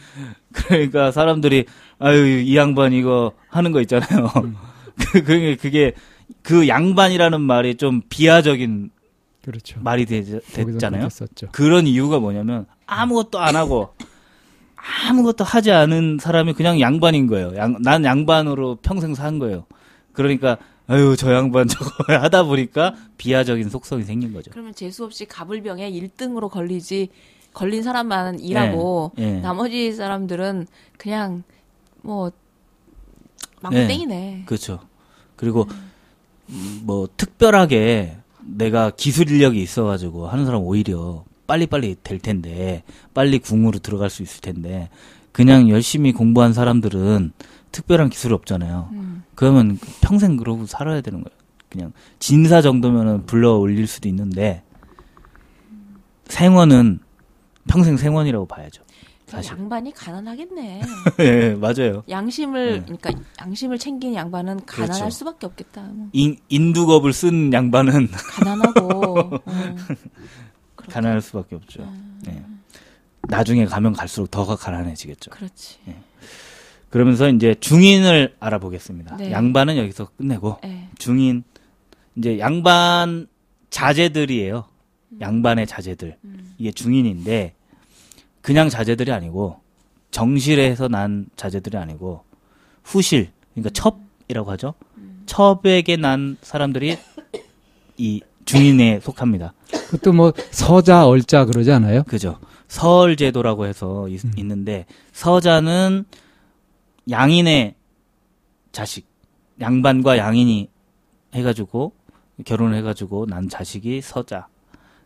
그러니까 0.53 1.13
사람들이 1.13 1.67
아유 1.99 2.41
이 2.41 2.57
양반 2.57 2.93
이거 2.93 3.33
하는 3.49 3.73
거 3.73 3.81
있잖아요. 3.83 4.33
음. 4.37 4.57
그 4.99 5.23
그게 5.23 5.57
그게 5.57 5.93
그 6.43 6.67
양반이라는 6.67 7.41
말이 7.41 7.77
좀 7.77 8.01
비하적인 8.09 8.91
그렇죠. 9.47 9.79
말이 9.81 10.07
되, 10.07 10.23
됐잖아요. 10.41 11.09
그런 11.53 11.87
이유가 11.87 12.19
뭐냐면 12.19 12.67
아무것도 12.87 13.39
안 13.39 13.55
하고 13.55 13.95
아무것도 15.09 15.45
하지 15.45 15.71
않은 15.71 16.19
사람이 16.21 16.55
그냥 16.55 16.81
양반인 16.81 17.29
거예요. 17.29 17.57
양, 17.57 17.77
난 17.81 18.05
양반으로 18.05 18.79
평생 18.83 19.15
산 19.15 19.39
거예요. 19.39 19.67
그러니까 20.13 20.59
아유 20.89 21.15
저 21.17 21.33
양반 21.33 21.67
저거 21.71 21.91
하다 22.13 22.43
보니까 22.43 22.97
비하적인 23.19 23.69
속성이 23.71 24.03
생긴 24.03 24.33
거죠. 24.33 24.51
그러면 24.51 24.75
재수 24.75 25.05
없이 25.05 25.27
가불병에 25.27 25.93
1등으로 25.93 26.51
걸리지 26.51 27.09
걸린 27.53 27.85
사람만 27.85 28.41
일하고 28.41 29.13
예, 29.19 29.37
예. 29.37 29.41
나머지 29.41 29.93
사람들은 29.93 30.67
그냥 30.99 31.45
뭐 32.03 32.29
예. 32.29 32.33
망땡이네. 33.61 34.43
그렇죠. 34.47 34.81
그리고 35.37 35.69
음, 36.49 36.83
뭐 36.83 37.09
특별하게 37.17 38.17
내가 38.47 38.91
기술 38.91 39.31
인력이 39.31 39.61
있어가지고 39.61 40.29
하는 40.29 40.45
사람 40.47 40.63
오히려 40.63 41.25
빨리빨리 41.47 41.97
될 42.03 42.19
텐데 42.19 42.83
빨리 43.15 43.39
궁으로 43.39 43.79
들어갈 43.79 44.11
수 44.11 44.23
있을 44.23 44.41
텐데 44.41 44.89
그냥 45.33 45.69
열심히 45.69 46.13
공부한 46.13 46.53
사람들은 46.53 47.33
특별한 47.73 48.09
기술이 48.09 48.33
없잖아요. 48.35 48.89
음. 48.93 49.23
그러면 49.35 49.79
평생 50.01 50.37
그러고 50.37 50.67
살아야 50.67 51.01
되는 51.01 51.23
거예요. 51.23 51.37
그냥 51.69 51.93
진사 52.19 52.63
정도면은 52.63 53.27
불러 53.27 53.57
올릴 53.57 53.87
수도 53.87 54.09
있는데 54.09 54.63
생원은 56.25 57.01
평생 57.69 57.97
생원이라고 57.97 58.47
봐야죠. 58.47 58.83
사실. 59.27 59.53
양반이 59.53 59.93
가난하겠네. 59.93 60.83
예, 61.21 61.55
맞아요. 61.55 62.05
양심을 62.09 62.73
네. 62.73 62.83
그러니까 62.85 63.11
양심을 63.41 63.79
챙긴 63.79 64.15
양반은 64.15 64.65
가난할 64.65 64.99
그렇죠. 64.99 65.11
수밖에 65.11 65.47
없겠다. 65.47 65.83
뭐. 65.83 66.09
인, 66.13 66.37
인두겁을 66.49 67.13
쓴 67.13 67.53
양반은 67.53 68.09
가난하고 68.15 69.19
어. 69.19 69.31
그렇게. 70.77 70.93
가난할 70.93 71.21
수밖에 71.21 71.57
없죠. 71.57 71.83
음. 71.83 72.21
네. 72.25 72.41
나중에 73.29 73.65
가면 73.65 73.95
갈수록 73.95 74.31
더 74.31 74.45
가난해지겠죠. 74.45 75.33
그렇지. 75.33 75.79
그러면서 76.91 77.29
이제 77.29 77.57
중인을 77.59 78.37
알아보겠습니다. 78.39 79.17
네. 79.17 79.33
양반은 79.33 79.77
여기서 79.77 80.11
끝내고 80.17 80.59
예. 80.65 80.89
중인 80.99 81.43
이제 82.15 82.39
양반 82.39 83.27
자제들이에요. 83.71 84.67
양반의 85.21 85.67
자제들 85.67 86.17
음. 86.25 86.55
이게 86.59 86.71
중인인데 86.71 87.56
그냥 88.47 88.69
자제들이 88.69 89.11
아니고 89.11 89.59
정실에서 90.13 90.87
난 90.87 91.27
자제들이 91.35 91.77
아니고 91.77 92.23
후실 92.85 93.33
그러니까 93.53 93.71
첩이라고 93.71 94.53
하죠. 94.53 94.75
첩에게 95.27 95.97
난 95.97 96.37
사람들이 96.43 96.97
이 97.97 98.21
중인에 98.45 99.01
속합니다. 99.01 99.53
그것도 99.73 100.13
뭐 100.13 100.33
서자 100.53 101.09
얼자 101.09 101.45
그러지 101.45 101.73
않아요? 101.73 102.05
그죠. 102.05 102.39
서얼 102.69 103.17
제도라고 103.17 103.67
해서 103.67 104.09
있, 104.09 104.25
음. 104.25 104.47
는데 104.47 104.87
서자는 105.11 106.05
양인의 107.11 107.75
자식, 108.71 109.09
양반과 109.61 110.19
양인이 110.19 110.71
해가지고 111.35 111.95
결혼을 112.45 112.79
해가지고 112.79 113.27
난 113.27 113.49
자식이 113.49 114.03
서자. 114.03 114.47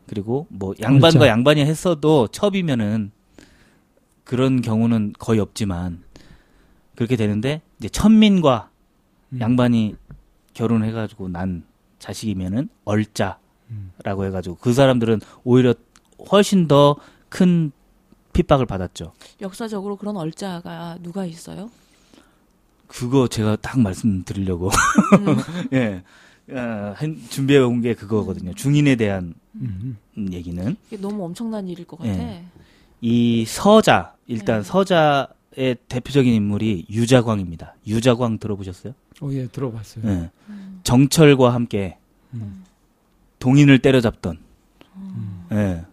그리고 0.06 0.46
뭐 0.50 0.74
양반과 0.78 1.20
얼자. 1.20 1.28
양반이 1.28 1.62
했어도 1.62 2.28
첩이면은 2.28 3.12
그런 4.30 4.62
경우는 4.62 5.14
거의 5.18 5.40
없지만 5.40 6.04
그렇게 6.94 7.16
되는데 7.16 7.62
이제 7.80 7.88
천민과 7.88 8.70
음. 9.32 9.40
양반이 9.40 9.96
결혼해가지고 10.54 11.30
난 11.30 11.64
자식이면은 11.98 12.68
얼자라고 12.84 13.40
음. 13.70 13.92
해가지고 14.06 14.54
그 14.60 14.72
사람들은 14.72 15.20
오히려 15.42 15.74
훨씬 16.30 16.68
더 16.68 16.96
큰 17.28 17.72
핍박을 18.32 18.66
받았죠. 18.66 19.12
역사적으로 19.40 19.96
그런 19.96 20.16
얼자가 20.16 20.98
누가 21.00 21.24
있어요? 21.26 21.68
그거 22.86 23.26
제가 23.26 23.56
딱 23.56 23.80
말씀드리려고 23.80 24.68
음. 25.18 25.36
예 25.74 26.02
어, 26.52 26.94
한- 26.96 27.18
준비해 27.30 27.58
온 27.58 27.80
게 27.80 27.94
그거거든요. 27.94 28.54
중인에 28.54 28.94
대한 28.94 29.34
음. 29.56 29.96
얘기는 30.32 30.76
이게 30.86 30.96
너무 31.00 31.24
엄청난 31.24 31.66
일일 31.66 31.84
것 31.86 31.98
같아. 31.98 32.10
예. 32.12 32.44
이 33.02 33.44
서자 33.46 34.14
일단 34.30 34.62
네. 34.62 34.68
서자의 34.68 35.76
대표적인 35.88 36.32
인물이 36.32 36.86
유자광입니다. 36.88 37.74
유자광 37.84 38.38
들어보셨어요? 38.38 38.94
어, 39.22 39.28
예, 39.32 39.48
들어봤어요. 39.48 40.04
예. 40.06 40.30
정철과 40.84 41.52
함께 41.52 41.96
음. 42.34 42.64
동인을 43.40 43.80
때려잡던 43.80 44.38
예. 45.52 45.84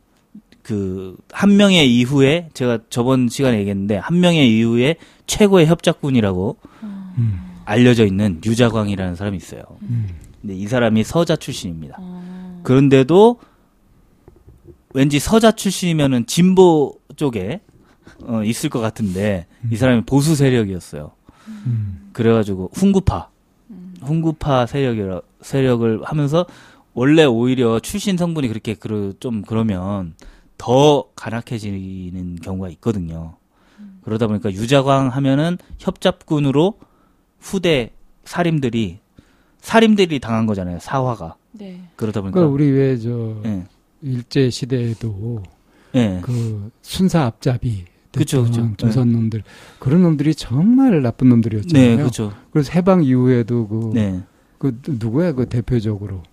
그한 0.61 1.57
명의 1.57 1.97
이후에 1.97 2.49
제가 2.53 2.79
저번 2.91 3.27
시간에 3.27 3.57
얘기했는데 3.59 3.97
한 3.97 4.19
명의 4.19 4.55
이후에 4.55 4.97
최고의 5.25 5.65
협작군이라고 5.65 6.57
음. 6.83 7.39
알려져 7.65 8.05
있는 8.05 8.39
유자광이라는 8.45 9.15
사람이 9.15 9.35
있어요. 9.37 9.63
음. 9.81 10.09
근데 10.41 10.53
이 10.55 10.67
사람이 10.67 11.03
서자 11.03 11.37
출신입니다. 11.37 11.95
어. 11.99 12.61
그런데도 12.63 13.39
왠지 14.93 15.19
서자 15.19 15.53
출신이면은 15.53 16.27
진보 16.27 16.99
쪽에 17.15 17.61
어, 18.23 18.43
있을 18.43 18.69
것 18.69 18.79
같은데 18.79 19.45
이 19.71 19.75
사람이 19.75 20.01
보수 20.05 20.35
세력이었어요. 20.35 21.11
음. 21.47 22.09
그래가지고 22.13 22.71
훈구파, 22.73 23.29
훈구파 24.01 24.65
세력이라 24.65 25.21
세력을 25.41 26.01
하면서 26.03 26.45
원래 26.93 27.25
오히려 27.25 27.79
출신 27.79 28.17
성분이 28.17 28.47
그렇게 28.47 28.73
그러, 28.73 29.13
좀 29.19 29.43
그러면 29.43 30.15
더 30.57 31.05
간악해지는 31.15 32.37
경우가 32.37 32.69
있거든요. 32.69 33.35
그러다 34.01 34.27
보니까 34.27 34.51
유자광 34.51 35.09
하면은 35.09 35.57
협잡군으로 35.79 36.79
후대 37.39 37.91
살인들이 38.23 38.99
살인들이 39.59 40.19
당한 40.19 40.45
거잖아요. 40.45 40.79
사화가 40.79 41.35
네. 41.51 41.81
그러다 41.95 42.21
보니까 42.21 42.35
그러니까 42.35 42.53
우리 42.53 42.69
왜저 42.71 43.41
예, 43.45 43.65
일제 44.01 44.49
시대에도 44.49 45.43
예, 45.95 46.19
그 46.23 46.71
순사 46.81 47.25
앞잡이 47.25 47.85
그쵸, 48.17 48.43
그쵸. 48.43 48.71
조선 48.77 49.11
놈들 49.11 49.43
그런 49.79 50.01
놈들이 50.03 50.33
정말 50.35 51.01
나쁜 51.01 51.29
놈들이었잖아요. 51.29 51.89
네, 51.89 51.95
그렇죠. 51.97 52.33
그래서 52.51 52.71
해방 52.73 53.03
이후에도 53.03 53.67
그, 53.67 53.91
네, 53.93 54.21
그 54.57 54.79
누구야 54.87 55.31
그 55.33 55.47
대표적으로 55.47 56.23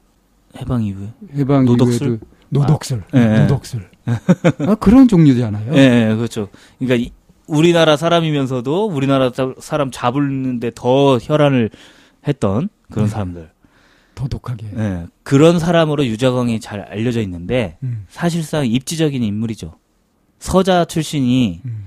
해방 0.56 0.82
이후에. 0.84 1.08
해방 1.34 1.64
노덕술? 1.64 2.06
이후에도 2.06 2.26
노덕술, 2.50 3.02
아, 3.12 3.18
예, 3.18 3.20
예. 3.34 3.38
노덕술 3.40 3.88
아, 4.06 4.74
그런 4.76 5.08
종류잖아요. 5.08 5.72
예, 5.74 6.10
예, 6.10 6.14
그렇죠. 6.16 6.48
그러니까 6.78 6.96
이- 7.04 7.12
우리나라 7.46 7.96
사람이면서도 7.96 8.86
우리나라 8.86 9.30
사- 9.30 9.54
사람 9.58 9.90
잡을는데 9.90 10.70
더 10.74 11.18
혈안을 11.18 11.70
했던 12.26 12.68
그런 12.90 13.06
네. 13.06 13.10
사람들. 13.10 13.50
도독하게. 14.14 14.66
예, 14.76 15.06
그런 15.24 15.58
사람으로 15.58 16.06
유자광이 16.06 16.60
잘 16.60 16.80
알려져 16.80 17.20
있는데 17.22 17.76
음, 17.82 18.04
사실상 18.08 18.64
입지적인 18.66 19.22
인물이죠. 19.22 19.74
서자 20.44 20.84
출신이 20.84 21.62
음. 21.64 21.86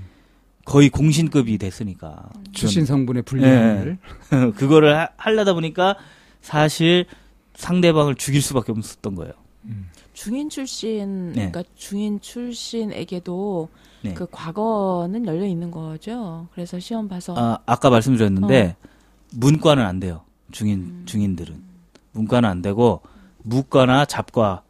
거의 0.64 0.88
공신급이 0.90 1.58
됐으니까. 1.58 2.28
출신 2.50 2.84
성분의 2.84 3.22
불리함을 3.22 3.98
그런- 4.28 4.52
그거를 4.58 4.98
하, 4.98 5.08
하려다 5.16 5.54
보니까 5.54 5.96
사실 6.40 7.06
상대방을 7.54 8.16
죽일 8.16 8.42
수밖에 8.42 8.72
없었던 8.72 9.14
거예요. 9.14 9.32
중인 10.12 10.48
출신, 10.50 11.28
네. 11.32 11.50
그러니까 11.50 11.62
중인 11.76 12.20
출신에게도 12.20 13.68
네. 14.02 14.14
그 14.14 14.26
과거는 14.28 15.24
열려 15.26 15.46
있는 15.46 15.70
거죠. 15.70 16.48
그래서 16.52 16.80
시험 16.80 17.06
봐서 17.06 17.34
아, 17.36 17.58
아까 17.64 17.90
말씀드렸는데 17.90 18.76
어. 18.82 18.88
문과는 19.36 19.84
안 19.84 20.00
돼요. 20.00 20.22
중인 20.50 20.78
음. 20.80 21.02
중인들은 21.06 21.62
문과는 22.12 22.48
안 22.48 22.60
되고 22.62 23.02
무과나 23.44 24.04
잡과 24.04 24.62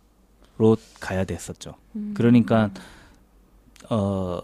가야 1.00 1.24
됐었죠. 1.24 1.74
음. 1.96 2.12
그러니까 2.14 2.70
어 3.90 4.40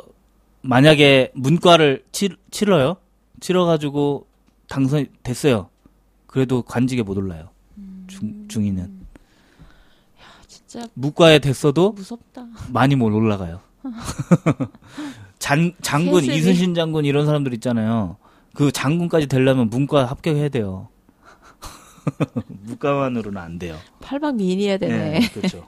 만약에 0.63 1.31
문과를 1.35 2.05
치, 2.13 2.31
치러요. 2.51 2.97
치러가지고 3.41 4.27
당선 4.69 5.07
됐어요. 5.23 5.69
그래도 6.27 6.63
관직에 6.63 7.03
못 7.03 7.17
올라요. 7.19 7.51
중 8.07 8.49
중이는 8.49 9.05
진짜 10.47 10.87
문과에 10.95 11.39
됐어도 11.39 11.93
무섭다. 11.93 12.47
많이 12.71 12.97
못 12.97 13.07
올라가요. 13.13 13.61
장 15.39 15.73
장군 15.83 16.23
세습이. 16.23 16.39
이순신 16.39 16.75
장군 16.75 17.05
이런 17.05 17.27
사람들 17.27 17.53
있잖아요. 17.55 18.17
그 18.55 18.73
장군까지 18.73 19.27
되려면 19.27 19.69
문과 19.69 20.07
합격해야 20.07 20.49
돼요. 20.49 20.89
문과만으로는 22.49 23.41
안 23.41 23.59
돼요. 23.59 23.77
팔박 24.01 24.37
미인이어야 24.37 24.79
되네. 24.79 25.19
네, 25.21 25.29
그렇죠. 25.33 25.67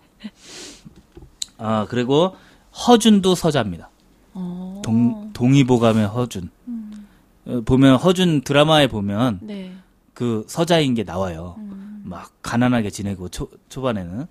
아 1.59 1.87
그리고 1.88 2.37
허준도 2.76 3.35
서자입니다. 3.35 3.90
어. 4.35 4.83
동 4.85 5.33
동의보감의 5.33 6.06
허준. 6.09 6.50
어, 7.47 7.61
보면 7.64 7.97
허준 7.97 8.42
드라마에 8.42 8.87
보면 8.88 9.40
네. 9.42 9.73
그 10.14 10.45
서자인 10.49 10.95
게 10.95 11.04
나와요. 11.04 11.56
음. 11.59 12.02
막 12.04 12.30
가난하게 12.42 12.90
지내고 12.90 13.28
초, 13.28 13.49
초반에는 13.68 14.26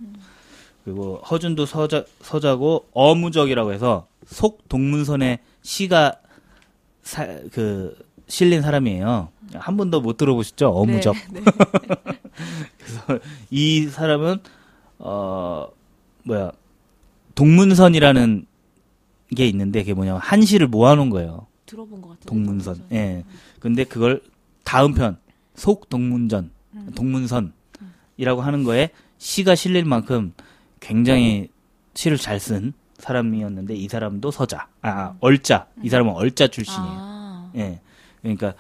그리고 0.83 1.17
허준도 1.29 1.65
서자 1.65 2.05
서자고 2.21 2.87
어무적이라고 2.93 3.73
해서 3.73 4.07
속 4.25 4.67
동문선에 4.69 5.39
시가 5.61 6.15
사, 7.01 7.25
그 7.51 7.97
실린 8.27 8.61
사람이에요. 8.61 9.29
한 9.53 9.77
번도 9.77 10.01
못 10.01 10.17
들어보셨죠? 10.17 10.69
어무적. 10.69 11.15
네. 11.31 11.41
네. 11.41 11.51
그래서 12.77 13.19
이 13.49 13.87
사람은 13.87 14.39
어 14.99 15.67
뭐야 16.23 16.51
동문선이라는 17.35 18.45
게 19.35 19.47
있는데 19.47 19.79
그게 19.81 19.93
뭐냐면 19.93 20.21
한시를 20.21 20.67
모아놓은 20.67 21.09
거예요. 21.09 21.47
들어본 21.65 22.01
것 22.01 22.09
같아요. 22.09 22.25
동문선. 22.25 22.85
예. 22.91 23.23
근데 23.59 23.83
그걸 23.83 24.21
다음 24.63 24.93
편 24.93 25.17
속 25.55 25.89
동문전 25.89 26.51
동문선이라고 26.95 28.41
하는 28.41 28.63
거에 28.63 28.89
시가 29.17 29.55
실릴 29.55 29.85
만큼 29.85 30.33
굉장히 30.79 31.49
시를 31.93 32.17
잘 32.17 32.39
쓴 32.39 32.73
사람이었는데 32.97 33.75
이 33.75 33.87
사람도 33.87 34.31
서자. 34.31 34.67
아, 34.81 35.15
얼자. 35.19 35.67
이 35.83 35.89
사람은 35.89 36.13
얼자 36.13 36.47
출신이에요. 36.47 36.93
아. 36.93 37.51
예. 37.55 37.79
그러니까 38.21 38.53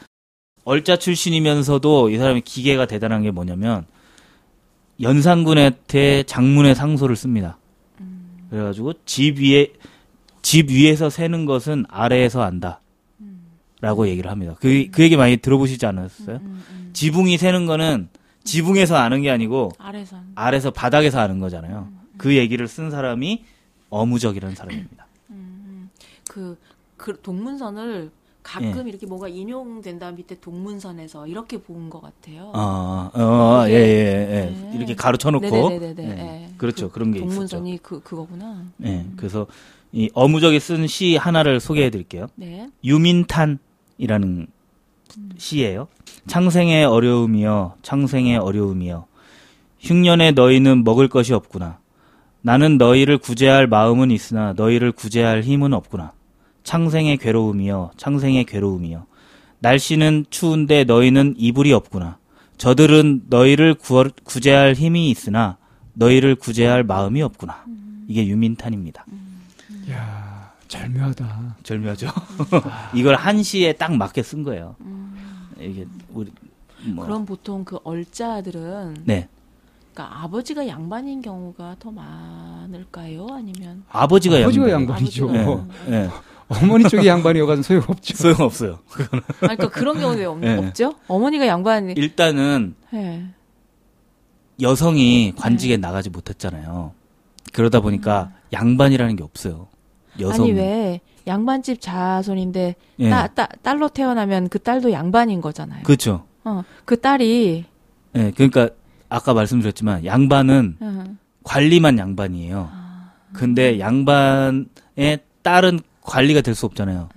얼자 0.63 0.97
출신이면서도 0.97 2.09
이 2.09 2.17
사람이 2.17 2.41
기계가 2.41 2.85
대단한 2.85 3.23
게 3.23 3.31
뭐냐면 3.31 3.85
연산군한테 5.01 6.23
장문의 6.23 6.75
상소를 6.75 7.15
씁니다. 7.15 7.57
그래가지고 8.55 8.93
집 9.05 9.39
위에 9.39 9.73
집 10.41 10.69
위에서 10.69 11.09
세는 11.09 11.45
것은 11.45 11.85
아래에서 11.89 12.41
안다. 12.41 12.79
라고 13.81 14.07
얘기를 14.07 14.31
합니다. 14.31 14.55
그, 14.61 14.87
그 14.91 15.03
얘기 15.03 15.17
많이 15.17 15.35
들어보시지 15.37 15.85
않았어요? 15.85 16.37
음, 16.37 16.63
음. 16.71 16.89
지붕이 16.93 17.37
세는 17.37 17.65
거는 17.65 18.07
지붕에서 18.45 18.95
아는 18.95 19.21
게 19.21 19.29
아니고 19.29 19.73
아래선. 19.77 20.31
아래서 20.35 20.71
바닥에서 20.71 21.19
아는 21.19 21.39
거잖아요. 21.39 21.89
그 22.17 22.35
얘기를 22.37 22.67
쓴 22.69 22.89
사람이 22.89 23.43
어무적이라는 23.89 24.55
사람입니다. 24.55 25.05
그, 26.29 26.57
그 26.95 27.19
동문선을 27.21 28.09
가끔 28.41 28.85
예. 28.85 28.89
이렇게 28.89 29.05
뭐가 29.05 29.27
인용된 29.27 29.99
다음 29.99 30.15
밑에 30.15 30.39
동문선에서 30.39 31.27
이렇게 31.27 31.57
본 31.57 31.89
것 31.89 32.01
같아요. 32.01 32.51
어, 32.55 33.09
어, 33.13 33.65
예, 33.67 33.73
예, 33.73 33.77
예. 33.77 34.55
네. 34.55 34.71
이렇게 34.75 34.95
가로쳐 34.95 35.31
놓고. 35.31 35.45
네네네 35.49 35.93
네. 35.93 36.44
그렇죠. 36.65 36.89
그 36.91 36.99
런 36.99 37.11
게 37.11 37.19
있었죠. 37.19 37.29
동문선이 37.33 37.79
그 37.83 38.01
그거구나. 38.01 38.63
예. 38.83 39.05
그래서 39.17 39.45
이 39.91 40.09
어무적이 40.13 40.59
쓴 40.59 40.87
시 40.87 41.15
하나를 41.15 41.59
소개해 41.59 41.89
드릴게요. 41.89 42.27
네. 42.35 42.67
유민탄이라는 42.83 44.47
시예요. 45.37 45.87
창생의 46.27 46.85
어려움이여, 46.85 47.75
창생의 47.81 48.37
어려움이여. 48.37 49.05
흉년에 49.79 50.31
너희는 50.31 50.83
먹을 50.83 51.07
것이 51.07 51.33
없구나. 51.33 51.79
나는 52.41 52.77
너희를 52.77 53.17
구제할 53.17 53.67
마음은 53.67 54.11
있으나 54.11 54.53
너희를 54.53 54.91
구제할 54.91 55.41
힘은 55.41 55.73
없구나. 55.73 56.11
창생의 56.63 57.17
괴로움이여, 57.17 57.91
창생의 57.97 58.45
괴로움이여. 58.45 59.05
날씨는 59.59 60.25
추운데 60.29 60.83
너희는 60.83 61.35
이불이 61.37 61.71
없구나. 61.73 62.17
저들은 62.57 63.23
너희를 63.29 63.75
구월- 63.75 64.11
구제할 64.23 64.73
힘이 64.73 65.09
있으나 65.09 65.57
너희를 65.95 66.35
구제할 66.35 66.83
마음이 66.83 67.21
없구나. 67.21 67.65
이게 68.07 68.27
유민탄입니다. 68.27 69.05
야 69.91 70.51
절묘하다. 70.67 71.55
절묘하죠. 71.63 72.07
이걸 72.93 73.15
한 73.15 73.43
시에 73.43 73.73
딱 73.73 73.95
맞게 73.95 74.23
쓴 74.23 74.43
거예요. 74.43 74.75
이게 75.59 75.85
우리 76.13 76.31
뭐 76.85 77.05
그럼 77.05 77.25
보통 77.25 77.63
그 77.65 77.79
얼자들은 77.83 79.03
네 79.05 79.27
그러니까 79.93 80.23
아버지가 80.23 80.67
양반인 80.67 81.21
경우가 81.21 81.77
더 81.79 81.89
많을까요? 81.91 83.27
아니면 83.31 83.83
아버지가 83.89 84.37
아버지가. 84.39 84.69
양반이죠. 84.69 85.29
아버지가 85.29 85.65
예, 85.89 85.93
예. 85.93 86.09
어머니 86.47 86.87
쪽이 86.87 87.07
양반이어가지고 87.07 87.63
소용없죠. 87.63 88.15
소용 88.17 88.41
없어요. 88.41 88.79
아, 88.91 89.21
그러니까 89.39 89.69
그런 89.69 89.99
경우는 89.99 90.19
왜 90.19 90.25
없, 90.25 90.37
네. 90.39 90.57
없죠? 90.57 90.93
어머니가 91.07 91.47
양반. 91.47 91.89
일단은 91.97 92.75
예. 92.93 93.25
여성이 94.61 95.33
관직에 95.35 95.77
나가지 95.77 96.09
못했잖아요. 96.09 96.93
그러다 97.53 97.79
보니까 97.81 98.31
양반이라는 98.53 99.15
게 99.15 99.23
없어요. 99.23 99.67
여성 100.19 100.45
아니 100.45 100.53
왜 100.53 101.01
양반집 101.27 101.81
자손인데 101.81 102.75
예. 102.99 103.09
따, 103.09 103.27
따, 103.27 103.47
딸로 103.61 103.89
태어나면 103.89 104.49
그 104.49 104.59
딸도 104.59 104.91
양반인 104.91 105.41
거잖아요. 105.41 105.83
그렇죠. 105.83 106.25
어, 106.43 106.63
그 106.85 106.99
딸이 106.99 107.65
예, 108.15 108.31
그러니까 108.31 108.69
아까 109.09 109.33
말씀드렸지만 109.33 110.05
양반은 110.05 110.77
어, 110.79 111.15
관리만 111.43 111.97
양반이에요. 111.97 112.69
근데 113.33 113.79
양반의 113.79 115.19
딸은 115.41 115.79
관리가 116.01 116.41
될 116.41 116.55
수 116.55 116.65
없잖아요. 116.65 117.09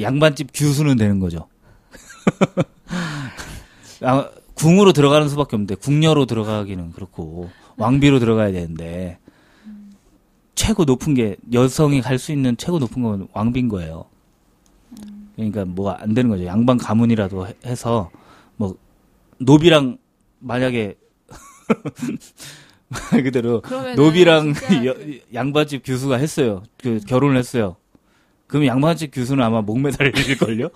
양반집 0.00 0.50
규수는 0.54 0.96
되는 0.96 1.18
거죠. 1.20 1.48
아, 4.02 4.28
궁으로 4.56 4.92
들어가는 4.92 5.28
수밖에 5.28 5.54
없는데 5.56 5.74
궁녀로 5.76 6.26
들어가기는 6.26 6.92
그렇고 6.92 7.50
왕비로 7.76 8.18
들어가야 8.18 8.52
되는데 8.52 9.18
최고 10.54 10.84
높은 10.84 11.14
게 11.14 11.36
여성이 11.52 12.00
갈 12.00 12.18
수 12.18 12.32
있는 12.32 12.56
최고 12.56 12.78
높은 12.78 13.02
건 13.02 13.28
왕비인 13.32 13.68
거예요. 13.68 14.06
그러니까 15.36 15.64
뭐안 15.66 16.14
되는 16.14 16.30
거죠. 16.30 16.46
양반 16.46 16.78
가문이라도 16.78 17.46
해- 17.48 17.54
해서 17.66 18.10
뭐 18.56 18.76
노비랑 19.38 19.98
만약에 20.38 20.96
말 22.88 23.22
그대로 23.22 23.60
노비랑 23.96 24.54
여- 24.86 24.94
양반집 25.34 25.82
교수가 25.84 26.16
했어요. 26.16 26.62
그 26.78 26.98
결혼을 27.06 27.36
했어요. 27.36 27.76
그럼 28.46 28.64
양반집 28.64 29.10
교수는 29.12 29.44
아마 29.44 29.60
목매달릴 29.60 30.38
걸요. 30.38 30.68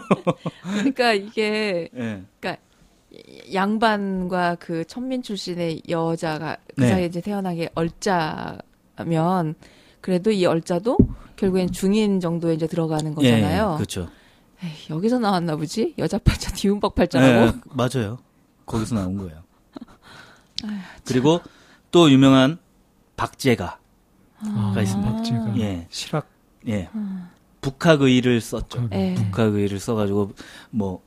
그러니까 0.62 1.12
이게 1.12 1.88
예. 1.96 2.22
양반과 3.52 4.56
그 4.56 4.84
천민 4.86 5.22
출신의 5.22 5.82
여자가 5.88 6.56
그 6.74 6.82
네. 6.82 6.88
사이에 6.88 7.06
이제 7.06 7.20
태어나게 7.20 7.70
얼자면 7.74 9.54
그래도 10.00 10.30
이 10.30 10.44
얼자도 10.46 10.98
결국엔 11.36 11.72
중인 11.72 12.20
정도에 12.20 12.54
이제 12.54 12.66
들어가는 12.66 13.14
거잖아요. 13.14 13.72
예, 13.72 13.76
그렇죠. 13.76 14.08
에이, 14.62 14.70
여기서 14.90 15.18
나왔나 15.18 15.56
보지? 15.56 15.94
여자 15.98 16.18
팔자, 16.18 16.52
디운박 16.56 16.94
팔자라고. 16.94 17.46
예, 17.46 17.60
맞아요. 17.70 18.18
거기서 18.64 18.94
나온 18.94 19.16
거예요. 19.18 19.42
그리고 21.04 21.40
또 21.90 22.10
유명한 22.10 22.58
박제가가 23.16 23.78
아, 24.40 24.74
있습니다. 24.80 25.12
박제가. 25.12 25.58
예, 25.58 25.86
실학. 25.90 26.28
예. 26.68 26.88
북학의를 27.60 28.40
썼죠. 28.40 28.88
예. 28.92 29.14
북학의를 29.14 29.78
써가지고 29.78 30.32
뭐 30.70 31.02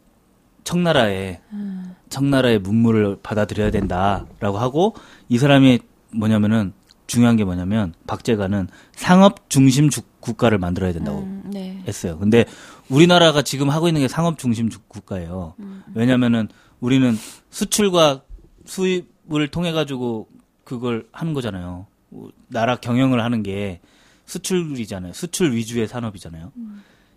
청나라에 0.64 1.42
음. 1.54 1.96
청나라의 2.10 2.60
문물을 2.60 3.20
받아들여야 3.22 3.72
된다라고 3.72 4.58
하고 4.58 4.96
이 5.30 5.38
사람이 5.38 5.80
뭐냐면은 6.16 6.74
중요한 7.08 7.36
게 7.38 7.44
뭐냐면 7.44 7.94
박제가는 8.08 8.68
상업 8.94 9.50
중심 9.50 9.90
주- 9.90 10.02
국가를 10.20 10.58
만들어야 10.60 10.92
된다고 10.94 11.20
음, 11.20 11.44
네. 11.52 11.82
했어요. 11.88 12.18
근데 12.20 12.46
우리나라가 12.90 13.42
지금 13.42 13.70
하고 13.70 13.88
있는 13.88 14.02
게 14.02 14.08
상업 14.08 14.38
중심 14.38 14.70
주- 14.70 14.80
국가예요. 14.88 15.56
왜냐면은 15.96 16.48
우리는 16.80 17.16
수출과 17.50 18.22
수입을 18.66 19.48
통해 19.52 19.72
가지고 19.72 20.28
그걸 20.64 21.08
하는 21.12 21.34
거잖아요. 21.34 21.88
우- 22.12 22.30
나라 22.48 22.76
경영을 22.76 23.24
하는 23.24 23.42
게 23.44 23.80
수출이잖아요. 24.26 25.14
수출 25.14 25.54
위주의 25.54 25.88
산업이잖아요. 25.88 26.52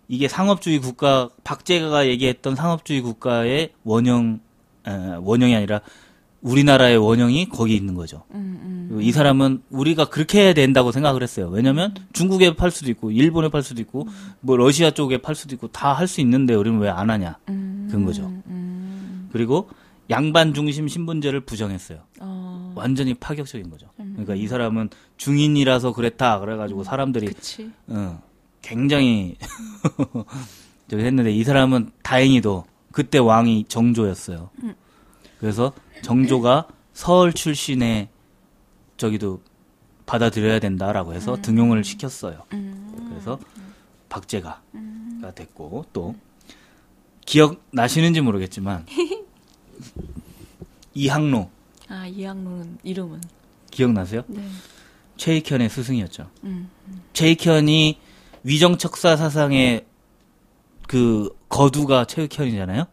이게 0.07 0.27
상업주의 0.27 0.79
국가 0.79 1.29
박제가가 1.43 2.07
얘기했던 2.07 2.55
상업주의 2.55 3.01
국가의 3.01 3.71
원형 3.83 4.39
에, 4.87 4.91
원형이 5.21 5.55
아니라 5.55 5.81
우리나라의 6.41 6.97
원형이 6.97 7.47
거기 7.49 7.73
있는 7.75 7.93
거죠. 7.95 8.23
음, 8.31 8.89
음. 8.91 9.01
이 9.01 9.13
사람은 9.13 9.63
우리가 9.69 10.05
그렇게 10.09 10.41
해야 10.41 10.53
된다고 10.53 10.91
생각을 10.91 11.23
했어요. 11.23 11.47
왜냐면 11.47 11.93
중국에 12.11 12.55
팔 12.57 12.69
수도 12.69 12.91
있고 12.91 13.11
일본에 13.11 13.47
팔 13.49 13.63
수도 13.63 13.81
있고 13.81 14.07
뭐 14.41 14.57
러시아 14.57 14.91
쪽에 14.91 15.19
팔 15.19 15.35
수도 15.35 15.55
있고 15.55 15.69
다 15.69 15.93
할 15.93 16.05
수 16.07 16.19
있는데 16.19 16.53
우리는 16.53 16.77
왜 16.79 16.89
안 16.89 17.09
하냐 17.09 17.37
음, 17.47 17.87
그런 17.89 18.03
거죠. 18.05 18.23
음. 18.47 19.29
그리고 19.31 19.69
양반 20.09 20.53
중심 20.53 20.89
신분제를 20.89 21.39
부정했어요. 21.41 21.99
어, 22.19 22.73
완전히 22.75 23.13
파격적인 23.13 23.69
거죠. 23.69 23.87
그러니까 23.95 24.35
이 24.35 24.47
사람은 24.47 24.89
중인이라서 25.15 25.93
그랬다 25.93 26.39
그래가지고 26.41 26.83
사람들이 26.83 27.27
그치. 27.27 27.71
어, 27.87 28.21
굉장히 28.63 29.35
저기 30.89 31.03
했는데 31.03 31.31
이 31.31 31.43
사람은 31.43 31.91
다행히도 32.01 32.65
그때 32.91 33.19
왕이 33.19 33.65
정조였어요. 33.67 34.49
그래서 35.39 35.73
정조가 36.01 36.67
서울 36.93 37.33
출신의 37.33 38.09
저기도 38.97 39.41
받아들여야 40.05 40.59
된다라고 40.59 41.13
해서 41.13 41.39
등용을 41.41 41.83
시켰어요. 41.83 42.43
그래서 43.09 43.39
박제가 44.09 44.61
가 45.21 45.31
됐고 45.33 45.85
또 45.93 46.15
기억 47.25 47.61
나시는지 47.71 48.21
모르겠지만 48.21 48.85
이항로 50.93 51.49
아, 51.89 52.05
이학로는 52.07 52.77
이름은. 52.83 53.21
기억나세요? 53.71 54.23
네. 54.27 54.47
최익현의 55.17 55.69
스승이었죠. 55.69 56.29
음. 56.43 56.69
최익현이 57.13 57.99
위정척사 58.43 59.15
사상의 59.17 59.85
그 60.87 61.29
거두가 61.49 62.05
최익현이잖아요. 62.05 62.85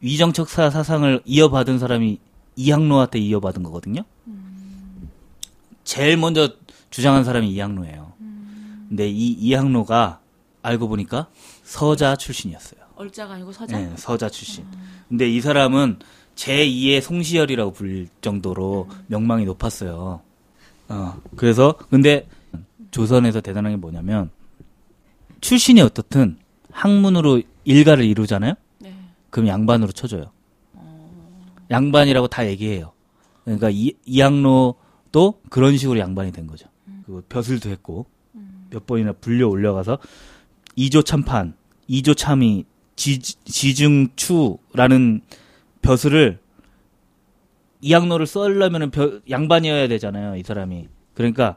위정척사 0.00 0.70
사상을 0.70 1.22
이어받은 1.24 1.78
사람이 1.78 2.18
이항로한테 2.56 3.18
이어받은 3.18 3.62
거거든요. 3.62 4.02
제일 5.84 6.16
먼저 6.16 6.54
주장한 6.90 7.24
사람이 7.24 7.50
이항로예요. 7.50 8.12
근데 8.88 9.08
이 9.08 9.32
이항로가 9.32 10.20
알고 10.62 10.88
보니까 10.88 11.28
서자 11.64 12.16
출신이었어요. 12.16 12.80
얼자가 12.96 13.34
아니고 13.34 13.52
서자? 13.52 13.78
네, 13.78 13.92
서자 13.96 14.28
출신. 14.28 14.64
근데 15.08 15.28
이 15.28 15.40
사람은 15.40 15.98
제2의 16.36 17.00
송시열이라고 17.00 17.72
불릴 17.72 18.08
정도로 18.20 18.88
명망이 19.06 19.44
높았어요. 19.44 20.20
어, 20.88 21.20
그래서, 21.36 21.74
근데 21.90 22.28
조선에서 22.96 23.40
대단한 23.40 23.72
게 23.72 23.76
뭐냐면, 23.76 24.30
출신이 25.40 25.80
어떻든 25.80 26.38
학문으로 26.70 27.42
일가를 27.64 28.04
이루잖아요? 28.04 28.54
네. 28.78 28.94
그럼 29.30 29.48
양반으로 29.48 29.90
쳐줘요. 29.90 30.30
양반이라고 31.70 32.28
다 32.28 32.46
얘기해요. 32.46 32.92
그러니까 33.44 33.70
이, 33.70 33.92
이양로도 34.04 35.40
그런 35.48 35.76
식으로 35.76 35.98
양반이 35.98 36.32
된 36.32 36.46
거죠. 36.46 36.68
그리고 37.04 37.22
벼슬도 37.28 37.70
했고, 37.70 38.06
몇 38.70 38.86
번이나 38.86 39.12
불려 39.12 39.48
올려가서, 39.48 39.98
이조 40.76 41.02
참판, 41.02 41.54
이조 41.88 42.14
참이, 42.14 42.64
지, 42.94 43.18
지중추라는 43.18 45.22
벼슬을 45.80 46.38
이양로를 47.80 48.26
썰려면은 48.26 48.90
벼- 48.90 49.20
양반이어야 49.28 49.88
되잖아요, 49.88 50.36
이 50.36 50.42
사람이. 50.42 50.88
그러니까 51.14 51.56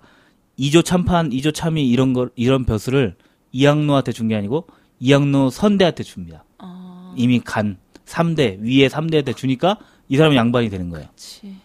이조 0.57 0.81
참판, 0.83 1.31
이조 1.31 1.51
참이 1.51 1.87
이런 1.89 2.13
걸 2.13 2.29
이런 2.35 2.65
벼슬을 2.65 3.15
이양로한테 3.51 4.11
준 4.11 4.27
게 4.27 4.35
아니고 4.35 4.67
이양로 4.99 5.49
선대한테 5.49 6.03
줍니다. 6.03 6.43
어, 6.59 7.13
이미 7.17 7.39
간 7.43 7.77
3대 8.05 8.59
위에 8.61 8.87
3대한테 8.87 9.35
주니까 9.35 9.77
이 10.07 10.17
사람은 10.17 10.35
양반이 10.37 10.69
되는 10.69 10.89
거예요. 10.89 11.07
그치. 11.15 11.55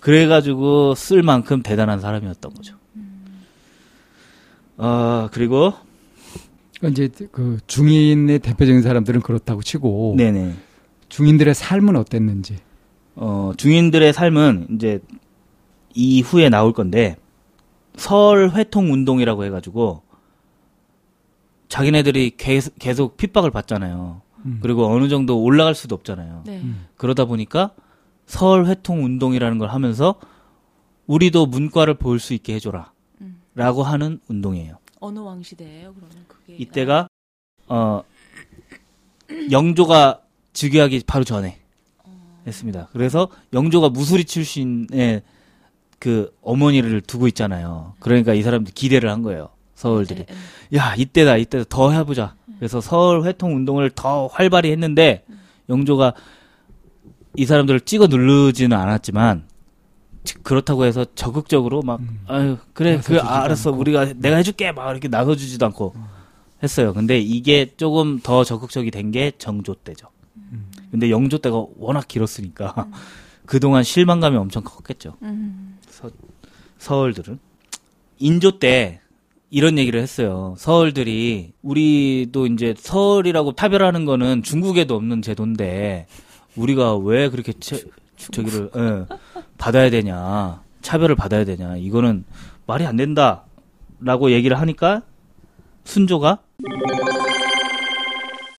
그래 0.00 0.26
가지고 0.26 0.94
쓸 0.94 1.22
만큼 1.22 1.62
대단한 1.62 2.00
사람이었던 2.00 2.54
거죠. 2.54 2.76
어 4.78 5.28
그리고 5.32 5.72
그러니까 6.78 7.04
이제 7.04 7.26
그 7.32 7.58
중인의 7.66 8.40
대표적인 8.40 8.82
사람들은 8.82 9.22
그렇다고 9.22 9.62
치고 9.62 10.14
네네 10.16 10.54
중인들의 11.08 11.54
삶은 11.54 11.96
어땠는지. 11.96 12.58
어, 13.14 13.52
중인들의 13.56 14.12
삶은 14.12 14.66
이제 14.74 15.00
이후에 15.94 16.48
나올 16.50 16.72
건데 16.74 17.16
설 17.96 18.50
회통 18.50 18.92
운동이라고 18.92 19.44
해가지고 19.44 20.02
자기네들이 21.68 22.32
계속, 22.36 22.74
계속 22.78 23.16
핍박을 23.16 23.50
받잖아요. 23.50 24.22
음. 24.44 24.58
그리고 24.62 24.86
어느 24.86 25.08
정도 25.08 25.42
올라갈 25.42 25.74
수도 25.74 25.94
없잖아요. 25.96 26.42
네. 26.46 26.62
그러다 26.96 27.24
보니까 27.24 27.72
설 28.26 28.66
회통 28.66 29.04
운동이라는 29.04 29.58
걸 29.58 29.68
하면서 29.70 30.16
우리도 31.06 31.46
문과를 31.46 31.94
볼 31.94 32.18
수 32.18 32.34
있게 32.34 32.54
해줘라. 32.54 32.92
음. 33.20 33.40
라고 33.54 33.82
하는 33.82 34.20
운동이에요. 34.28 34.78
어느 35.00 35.18
왕 35.18 35.42
시대예요? 35.42 35.94
그러면 35.94 36.24
그게 36.28 36.54
이때가 36.56 37.08
어 37.68 38.02
영조가 39.50 40.20
즉위하기 40.52 41.02
바로 41.06 41.24
전에 41.24 41.58
했습니다. 42.46 42.88
그래서 42.92 43.28
영조가 43.52 43.88
무수리 43.90 44.24
출신의 44.24 45.22
그 46.06 46.30
어머니를 46.40 47.00
두고 47.00 47.26
있잖아요. 47.26 47.94
그러니까 47.98 48.32
이 48.32 48.40
사람들 48.42 48.72
기대를 48.74 49.10
한 49.10 49.22
거예요. 49.22 49.48
서울들이. 49.74 50.24
네, 50.24 50.34
네. 50.70 50.78
야 50.78 50.94
이때다 50.94 51.36
이때다 51.36 51.64
더 51.68 51.90
해보자. 51.90 52.36
그래서 52.60 52.80
서울 52.80 53.24
회통 53.24 53.56
운동을 53.56 53.90
더 53.90 54.28
활발히 54.28 54.70
했는데 54.70 55.24
영조가 55.68 56.14
이 57.34 57.44
사람들을 57.44 57.80
찍어 57.80 58.06
누르지는 58.06 58.76
않았지만 58.76 59.48
지- 60.22 60.34
그렇다고 60.44 60.84
해서 60.84 61.04
적극적으로 61.16 61.82
막 61.82 62.00
아유 62.28 62.56
그래 62.72 63.00
그 63.04 63.18
알았어 63.18 63.70
않고. 63.70 63.80
우리가 63.80 64.12
내가 64.14 64.36
해줄게 64.36 64.70
막 64.70 64.88
이렇게 64.92 65.08
나서주지도 65.08 65.66
않고 65.66 65.92
했어요. 66.62 66.94
근데 66.94 67.18
이게 67.18 67.74
조금 67.76 68.20
더 68.20 68.44
적극적이 68.44 68.92
된 68.92 69.10
게 69.10 69.32
정조 69.38 69.74
때죠. 69.74 70.06
근데 70.92 71.10
영조 71.10 71.38
때가 71.38 71.64
워낙 71.78 72.06
길었으니까 72.06 72.86
그동안 73.44 73.82
실망감이 73.82 74.36
엄청 74.36 74.62
컸겠죠. 74.64 75.14
음. 75.22 75.75
서, 75.96 76.10
서울들은 76.76 77.38
인조 78.18 78.58
때 78.58 79.00
이런 79.48 79.78
얘기를 79.78 79.98
했어요. 80.00 80.54
서울들이 80.58 81.52
우리도 81.62 82.46
이제 82.48 82.74
서울이라고 82.76 83.54
차별하는 83.54 84.04
거는 84.04 84.42
중국에도 84.42 84.94
없는 84.94 85.22
제도인데 85.22 86.06
우리가 86.56 86.96
왜 86.98 87.30
그렇게 87.30 87.52
채, 87.54 87.80
저기를 88.16 88.70
예, 88.76 89.06
받아야 89.56 89.88
되냐 89.88 90.62
차별을 90.82 91.14
받아야 91.16 91.44
되냐 91.44 91.76
이거는 91.76 92.24
말이 92.66 92.84
안 92.86 92.96
된다라고 92.96 94.30
얘기를 94.32 94.58
하니까 94.60 95.02
순조가 95.84 96.40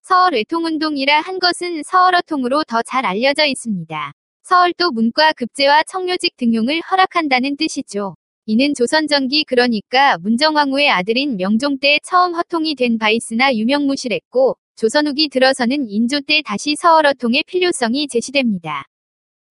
서얼 0.02 0.32
허통운동이라 0.34 1.20
한 1.20 1.38
것은 1.38 1.82
서얼허통으로 1.84 2.64
더 2.64 2.82
잘 2.82 3.04
알려져 3.04 3.44
있습니다. 3.44 4.12
서얼도 4.48 4.92
문과 4.92 5.34
급제와 5.34 5.82
청요직 5.82 6.38
등용을 6.38 6.80
허락한다는 6.80 7.58
뜻이죠. 7.58 8.14
이는 8.46 8.72
조선전기 8.74 9.44
그러니까 9.44 10.16
문정왕후의 10.22 10.88
아들인 10.88 11.36
명종 11.36 11.78
때 11.80 11.98
처음 12.02 12.34
허통이 12.34 12.74
된바 12.74 13.10
있으나 13.10 13.54
유명무실했고 13.54 14.56
조선 14.74 15.06
후기 15.06 15.28
들어서는 15.28 15.90
인조 15.90 16.22
때 16.22 16.40
다시 16.40 16.76
서얼허통의 16.76 17.44
필요성이 17.46 18.08
제시됩니다. 18.08 18.86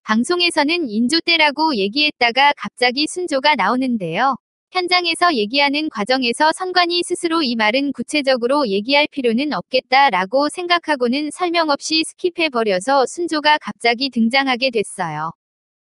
방송에서는 0.01 0.89
인조 0.89 1.19
때라고 1.25 1.75
얘기했다가 1.75 2.53
갑자기 2.57 3.05
순조가 3.05 3.53
나오는데요. 3.53 4.35
현장에서 4.71 5.33
얘기하는 5.33 5.87
과정에서 5.89 6.51
선관위 6.51 7.01
스스로 7.03 7.41
이 7.41 7.55
말은 7.55 7.93
구체적으로 7.93 8.67
얘기할 8.67 9.07
필요는 9.09 9.53
없겠다라고 9.53 10.49
생각하고는 10.49 11.29
설명 11.31 11.69
없이 11.69 12.03
skip해버려서 12.03 13.07
순조가 13.07 13.59
갑자기 13.61 14.09
등장하게 14.09 14.71
됐어요. 14.71 15.31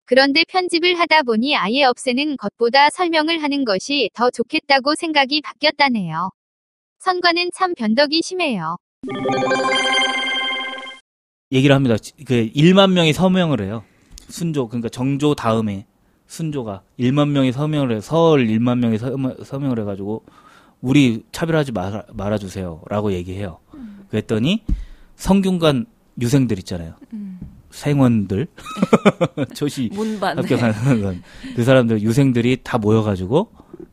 그런데 0.07 0.45
편집을 0.49 0.99
하다 0.99 1.23
보니 1.25 1.57
아예 1.57 1.83
없애는 1.83 2.37
것보다 2.37 2.91
설명을 2.91 3.43
하는 3.43 3.65
것이 3.65 4.09
더 4.15 4.31
좋겠다고 4.31 4.95
생각이 4.95 5.41
바뀌었다네요. 5.41 6.31
선관은 7.01 7.51
참 7.57 7.75
변덕이 7.75 8.21
심해요. 8.23 8.77
얘기를 11.51 11.75
합니다. 11.75 11.97
그 12.25 12.49
1만 12.55 12.93
명이 12.93 13.13
서명을 13.13 13.63
해요. 13.63 13.85
순조 14.29 14.69
그러니까 14.69 14.89
정조 14.89 15.35
다음에 15.35 15.87
순조가 16.31 16.83
1만 17.01 17.31
명이 17.31 17.51
서명을 17.51 17.91
해요. 17.91 18.01
서울 18.01 18.47
1만 18.47 18.79
명이 18.79 18.99
서명, 18.99 19.35
서명을 19.43 19.81
해가지고 19.81 20.23
우리 20.81 21.25
차별하지 21.33 21.73
말아, 21.73 22.05
말아주세요라고 22.13 23.13
얘기해요. 23.15 23.59
그랬더니 24.11 24.63
성균관 25.17 25.87
유생들 26.21 26.57
있잖아요. 26.61 26.95
생원들 27.71 28.47
조시. 29.55 29.91
합격하는 30.39 31.03
건. 31.03 31.23
그 31.57 31.65
사람들 31.65 32.01
유생들이 32.01 32.59
다 32.63 32.79
모여가지고 32.79 33.51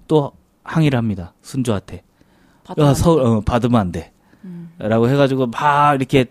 또 0.07 0.31
항의를 0.63 0.95
합니다. 0.95 1.33
순조한테. 1.41 2.03
야, 2.77 2.93
서울, 2.93 3.21
어, 3.23 3.41
받으면 3.41 3.81
안 3.81 3.91
돼. 3.91 4.13
라고 4.77 5.09
해가지고 5.09 5.47
막 5.47 5.95
이렇게 5.95 6.25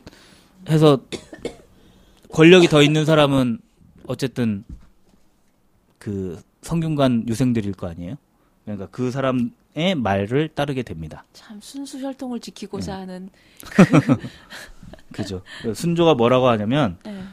해서 0.68 1.00
권력이 2.32 2.68
더 2.68 2.80
있는 2.80 3.04
사람은 3.04 3.58
어쨌든 4.06 4.62
그 6.06 6.40
성균관 6.62 7.24
유생들일 7.26 7.72
거 7.72 7.88
아니에요. 7.88 8.14
그러니까 8.64 8.86
그 8.92 9.10
사람의 9.10 9.96
말을 9.96 10.50
따르게 10.54 10.84
됩니다. 10.84 11.24
참 11.32 11.58
순수 11.60 11.98
혈통을 11.98 12.38
지키고자 12.38 12.94
네. 12.94 13.00
하는. 13.00 13.30
그죠. 15.12 15.42
순조가 15.74 16.14
뭐라고 16.14 16.46
하냐면 16.46 16.96
예. 17.08 17.24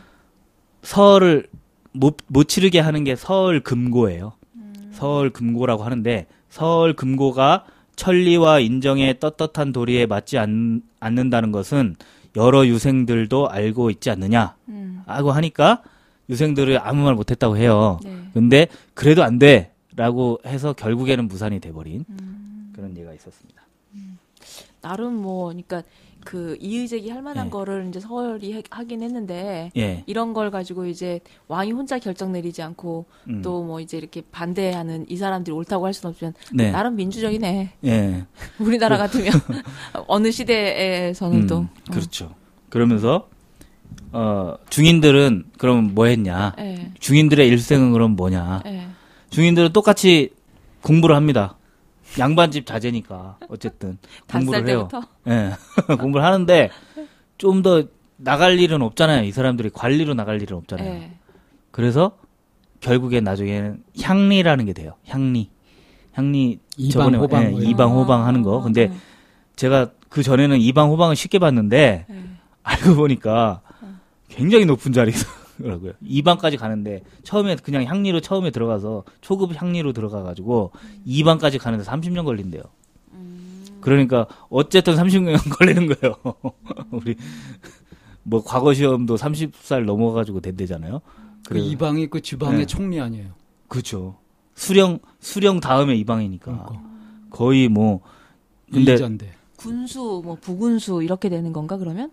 설을 0.82 1.50
못, 1.92 2.18
못 2.26 2.46
치르게 2.46 2.80
하는 2.80 3.04
게설 3.04 3.60
금고예요. 3.60 4.34
설 4.92 5.30
금고라고 5.30 5.84
하는데 5.84 6.26
설 6.50 6.94
금고가 6.96 7.66
천리와 7.96 8.60
인정의 8.60 9.20
떳떳한 9.20 9.72
도리에 9.72 10.08
맞지 10.08 10.40
않, 10.40 10.82
않는다는 11.00 11.52
것은 11.52 11.96
여러 12.36 12.66
유생들도 12.66 13.50
알고 13.50 13.92
있지 13.92 14.10
않느냐 14.10 14.56
음. 14.70 15.04
하고 15.06 15.32
하니까 15.32 15.84
유생들을 16.30 16.80
아무 16.86 17.04
말 17.04 17.16
못했다고 17.16 17.58
해요. 17.58 18.00
네. 18.04 18.18
근데 18.34 18.68
그래도 18.94 19.24
안 19.24 19.40
돼라고 19.40 20.40
해서 20.46 20.74
결국에는 20.74 21.28
무산이 21.28 21.60
돼버린 21.60 22.06
음. 22.10 22.72
그런 22.76 22.96
예가 22.98 23.14
있었습니다. 23.14 23.62
나름 24.82 25.16
뭐 25.16 25.46
그러니까 25.48 25.82
그 26.26 26.58
이의제기 26.60 27.10
할 27.10 27.22
만한 27.22 27.48
예. 27.48 27.50
거를 27.50 27.86
이제 27.88 28.00
서열이 28.02 28.54
하- 28.54 28.62
하긴 28.70 29.02
했는데 29.02 29.72
예. 29.78 30.04
이런 30.08 30.34
걸 30.34 30.52
가지고 30.52 30.86
이제 30.86 31.20
왕이 31.48 31.72
혼자 31.72 32.00
결정 32.00 32.32
내리지 32.34 32.62
않고 32.62 33.06
음. 33.30 33.42
또뭐 33.42 33.80
이제 33.80 33.98
이렇게 33.98 34.22
반대하는 34.32 35.06
이 35.10 35.16
사람들이 35.16 35.54
옳다고 35.56 35.86
할 35.86 35.94
수는 35.94 36.12
없지만 36.12 36.34
네. 36.54 36.72
나름 36.72 36.96
민주적이네. 36.98 37.74
예. 37.86 38.26
우리나라 38.60 38.98
같으면 38.98 39.32
어느 40.08 40.32
시대에서는 40.32 41.44
음, 41.44 41.48
또 41.48 41.58
어. 41.60 41.70
그렇죠. 41.90 42.34
그러면서 42.70 43.30
어 44.12 44.56
중인들은 44.70 45.46
그럼 45.58 45.94
뭐 45.96 46.06
했냐? 46.06 46.54
예. 46.60 46.92
중인들의 47.00 47.48
일생은 47.48 47.92
그럼 47.94 48.16
뭐냐? 48.16 48.62
예. 48.66 48.88
중인들은 49.30 49.74
똑같이 49.74 50.30
공부를 50.82 51.16
합니다. 51.16 51.58
양반집 52.20 52.66
자제니까 52.66 53.38
어쨌든 53.50 53.98
공부를 54.32 54.68
해요. 54.68 54.90
예. 55.28 55.52
공부를 55.98 56.24
하는데 56.26 56.70
좀 57.38 57.62
더 57.64 57.84
나갈 58.18 58.60
일은 58.60 58.82
없잖아요. 58.82 59.24
이 59.24 59.32
사람들이 59.32 59.70
관리로 59.74 60.14
나갈 60.14 60.42
일은 60.42 60.56
없잖아요. 60.58 60.88
예. 60.90 61.12
그래서 61.72 62.18
결국에 62.80 63.20
나중에는 63.22 63.84
향리라는 64.02 64.66
게 64.66 64.74
돼요. 64.74 64.94
향리. 65.08 65.50
향리 66.14 66.60
이방 66.78 66.92
저번에 66.92 67.18
호방 67.18 67.44
예, 67.44 67.50
뭐 67.50 67.62
이방 67.62 67.92
호방 67.92 68.26
하는 68.28 68.44
거. 68.44 68.62
근데 68.62 68.86
어, 68.86 68.94
제가 69.56 69.90
그 70.10 70.22
전에는 70.22 70.60
이방 70.60 70.90
호방을 70.92 71.16
쉽게 71.16 71.40
봤는데 71.40 72.06
예. 72.10 72.24
알고 72.62 72.96
보니까 72.96 73.62
굉장히 74.34 74.66
높은 74.66 74.92
자리더라고요. 74.92 75.94
2반까지 76.04 76.58
가는데 76.58 77.04
처음에 77.24 77.56
그냥 77.58 77.86
향리로 77.86 78.20
처음에 78.22 78.52
들어가서 78.52 79.04
초급 79.22 79.60
향리로 79.60 79.94
들어가 79.94 80.24
가지고 80.24 80.72
2반까지 81.08 81.60
가는데 81.60 81.86
30년 81.86 82.26
걸린대요. 82.26 82.64
그러니까 83.80 84.28
어쨌든 84.50 84.96
30년 84.96 85.38
걸리는 85.58 85.88
거예요. 85.88 86.16
우리 86.92 87.16
뭐 88.24 88.42
과거 88.44 88.74
시험도 88.74 89.16
30살 89.18 89.84
넘어 89.84 90.12
가지고 90.12 90.40
된대잖아요. 90.40 91.02
그 91.46 91.58
이방이 91.58 92.08
그 92.08 92.22
지방의 92.22 92.60
네. 92.60 92.66
총리 92.66 93.00
아니에요. 93.00 93.34
그렇죠. 93.68 94.16
수령 94.56 95.00
수령 95.20 95.60
다음에 95.60 95.96
이방이니까 95.96 96.46
그러니까. 96.46 96.90
거의 97.30 97.68
뭐 97.68 98.02
근데 98.72 98.94
이전대. 98.94 99.32
군수 99.58 100.22
뭐 100.24 100.38
부군수 100.40 101.04
이렇게 101.04 101.30
되는 101.30 101.52
건가 101.54 101.78
그러면? 101.78 102.12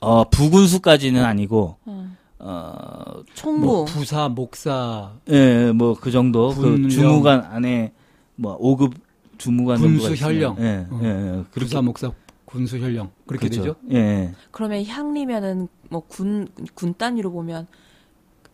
어 0.00 0.24
부군수까지는 0.30 1.24
아니고 1.24 1.76
어. 1.84 2.10
어 2.38 3.22
총무 3.34 3.66
뭐 3.66 3.84
부사, 3.84 4.28
목사, 4.28 5.12
예, 5.30 5.72
뭐 5.72 5.94
그 5.94 6.10
정도 6.10 6.54
그. 6.54 6.88
주무관 6.88 7.40
안에 7.44 7.92
뭐 8.36 8.58
5급 8.58 8.94
주무관 9.38 9.78
군수 9.78 10.14
현령. 10.14 10.56
예, 10.60 10.86
어. 10.90 11.00
예, 11.02 11.06
예. 11.08 11.44
그렇게 11.52 11.66
부사, 11.66 11.82
목사, 11.82 12.10
군수, 12.46 12.78
현령 12.78 13.10
그렇게 13.26 13.48
그렇죠. 13.48 13.62
되죠. 13.62 13.76
예, 13.92 13.96
예. 13.98 14.34
그러면 14.50 14.84
향리면은 14.84 15.68
뭐 15.90 16.02
군 16.08 16.48
군 16.74 16.94
단위로 16.96 17.30
보면 17.32 17.66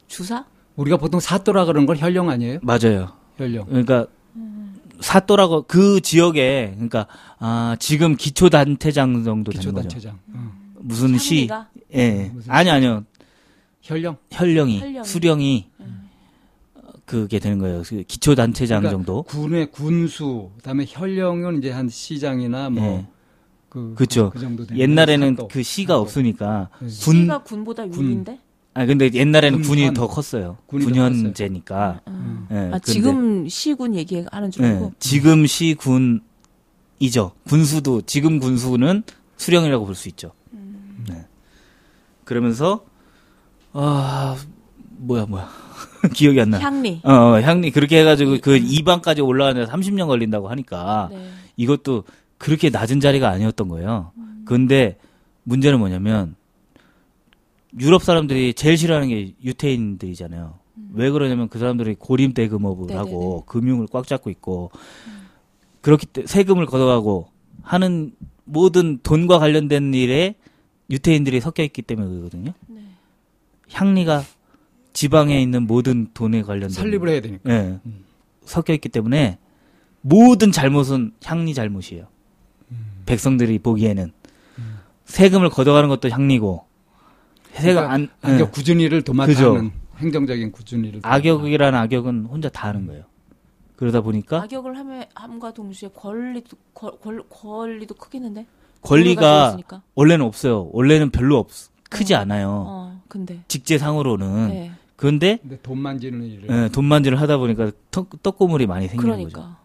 주사? 0.08 0.44
우리가 0.76 0.96
보통 0.96 1.20
사또라 1.20 1.64
그런 1.64 1.86
걸 1.86 1.96
현령 1.96 2.28
아니에요? 2.28 2.58
맞아요. 2.62 3.12
현령. 3.36 3.66
그러니까 3.66 4.06
사또라고 5.00 5.62
그 5.68 6.00
지역에 6.00 6.72
그러니까 6.74 7.06
아 7.38 7.76
지금 7.78 8.16
기초 8.16 8.48
단체장 8.48 9.22
정도 9.24 9.52
되는 9.52 9.72
거죠. 9.74 9.88
기초단체장. 9.88 10.18
어. 10.34 10.65
무슨 10.86 11.18
시? 11.18 11.36
향리가? 11.48 11.68
예. 11.94 12.30
무슨 12.34 12.50
아니 12.52 12.70
아니요. 12.70 13.04
현령. 13.82 14.16
현령이, 14.30 14.78
현령이. 14.80 15.04
수령이 15.06 15.66
어, 16.74 16.80
그게 17.04 17.38
되는 17.38 17.58
거예요. 17.58 17.82
그 17.86 18.02
기초 18.04 18.34
단체장 18.34 18.80
그러니까 18.82 18.90
정도. 19.04 19.22
군의 19.22 19.70
군수, 19.70 20.50
그다음에 20.56 20.84
현령은 20.88 21.58
이제 21.58 21.70
한 21.70 21.88
시장이나 21.88 22.70
뭐 22.70 22.82
예. 22.84 23.06
그, 23.68 23.94
그쵸. 23.96 24.30
그 24.30 24.38
정도 24.40 24.64
옛날에는 24.74 25.36
사또. 25.36 25.48
그 25.48 25.62
시가 25.62 25.94
사또. 25.94 26.02
없으니까 26.02 26.68
네. 26.80 26.86
군 26.86 26.88
시가 26.88 27.42
군보다 27.42 27.86
군. 27.86 28.08
위인데? 28.08 28.38
아 28.74 28.86
근데 28.86 29.10
옛날에는. 29.12 29.62
군이 29.62 29.92
더 29.94 30.06
컸어요. 30.06 30.58
군이 30.66 30.84
더 30.84 30.90
군현제니까. 30.90 32.00
음. 32.08 32.46
예, 32.50 32.70
아, 32.74 32.78
지금 32.78 33.48
시군 33.48 33.94
얘기하는 33.94 34.50
줄 34.50 34.64
예, 34.64 34.68
알고. 34.68 34.92
지금 34.98 35.46
시군이죠. 35.46 37.32
군수도 37.48 38.02
지금 38.02 38.38
군수는 38.38 39.02
수령이라고 39.36 39.84
볼 39.86 39.94
수 39.94 40.08
있죠. 40.10 40.32
네. 42.26 42.28
그러면서 42.28 42.84
아 43.72 44.36
뭐야 44.98 45.26
뭐야 45.26 45.48
기억이 46.14 46.40
안 46.40 46.50
나. 46.50 46.58
향리. 46.60 47.00
어, 47.04 47.12
어, 47.12 47.40
향리 47.40 47.70
그렇게 47.70 48.00
해가지고 48.00 48.38
그 48.42 48.58
2반까지 48.58 49.24
올라가는데 49.24 49.70
30년 49.70 50.06
걸린다고 50.06 50.48
하니까 50.48 51.08
네. 51.10 51.28
이것도 51.56 52.04
그렇게 52.38 52.68
낮은 52.70 53.00
자리가 53.00 53.28
아니었던 53.30 53.68
거예요. 53.68 54.12
근데 54.44 54.98
문제는 55.44 55.78
뭐냐면 55.78 56.36
유럽 57.80 58.02
사람들이 58.02 58.54
제일 58.54 58.76
싫어하는 58.76 59.08
게 59.08 59.34
유태인들이잖아요. 59.44 60.54
왜 60.94 61.10
그러냐면 61.10 61.48
그 61.48 61.58
사람들이 61.58 61.96
고림 61.98 62.32
대금업을 62.32 62.86
네네네. 62.88 62.98
하고 62.98 63.44
금융을 63.46 63.86
꽉 63.90 64.06
잡고 64.06 64.30
있고 64.30 64.70
그렇기 65.80 66.06
때문에 66.06 66.26
세금을 66.26 66.66
걷어가고 66.66 67.28
하는 67.62 68.12
모든 68.44 68.98
돈과 69.02 69.38
관련된 69.38 69.92
일에 69.94 70.36
유태인들이 70.90 71.40
섞여 71.40 71.62
있기 71.62 71.82
때문에 71.82 72.08
그러거든요. 72.08 72.52
네. 72.68 72.80
향리가 73.70 74.22
지방에 74.92 75.40
있는 75.40 75.66
모든 75.66 76.08
돈에 76.14 76.42
관련된 76.42 76.70
설립을 76.70 77.08
해야 77.08 77.20
되니까. 77.20 77.52
예. 77.52 77.78
음. 77.84 78.04
섞여 78.44 78.72
있기 78.72 78.88
때문에 78.88 79.38
모든 80.00 80.52
잘못은 80.52 81.12
향리 81.24 81.52
잘못이에요. 81.52 82.06
음. 82.70 83.02
백성들이 83.06 83.58
보기에는 83.58 84.12
세금을 85.06 85.50
걷어가는 85.50 85.88
것도 85.88 86.10
향리고 86.10 86.64
세금 87.52 87.74
그러니까 87.74 87.92
안 87.92 88.08
악역 88.22 88.48
예. 88.48 88.50
꾸준히를 88.50 89.02
도맡아하는 89.02 89.70
행정적인 89.96 90.52
꾸준히를 90.52 91.00
악역이라는 91.02 91.78
악역은 91.78 92.26
혼자 92.26 92.48
다 92.48 92.68
하는 92.68 92.86
거예요. 92.86 93.04
그러다 93.76 94.00
보니까 94.00 94.42
악역을 94.42 94.76
함에, 94.76 95.08
함과 95.14 95.52
동시에 95.52 95.90
권리도 95.94 96.56
권, 96.74 96.98
권, 96.98 97.22
권리도 97.28 97.94
크겠는데? 97.94 98.46
권리가. 98.86 99.56
원래는 99.94 100.24
없어요. 100.24 100.68
원래는 100.72 101.10
별로 101.10 101.38
없 101.38 101.48
크지 101.90 102.14
어. 102.14 102.18
않아요. 102.18 102.64
어, 102.66 103.00
근데. 103.08 103.40
직제상으로는 103.48 104.48
네. 104.48 104.72
그런데 104.96 105.38
근데 105.42 105.58
돈 105.62 105.78
만지는 105.78 106.22
일을 106.24 106.48
예, 106.50 106.68
돈 106.70 106.84
만지를 106.86 107.20
하다 107.20 107.36
보니까 107.38 107.70
떡, 107.90 108.22
떡고물이 108.22 108.66
많이 108.66 108.88
생기는 108.88 109.22
거죠. 109.24 109.28
그러니까. 109.30 109.56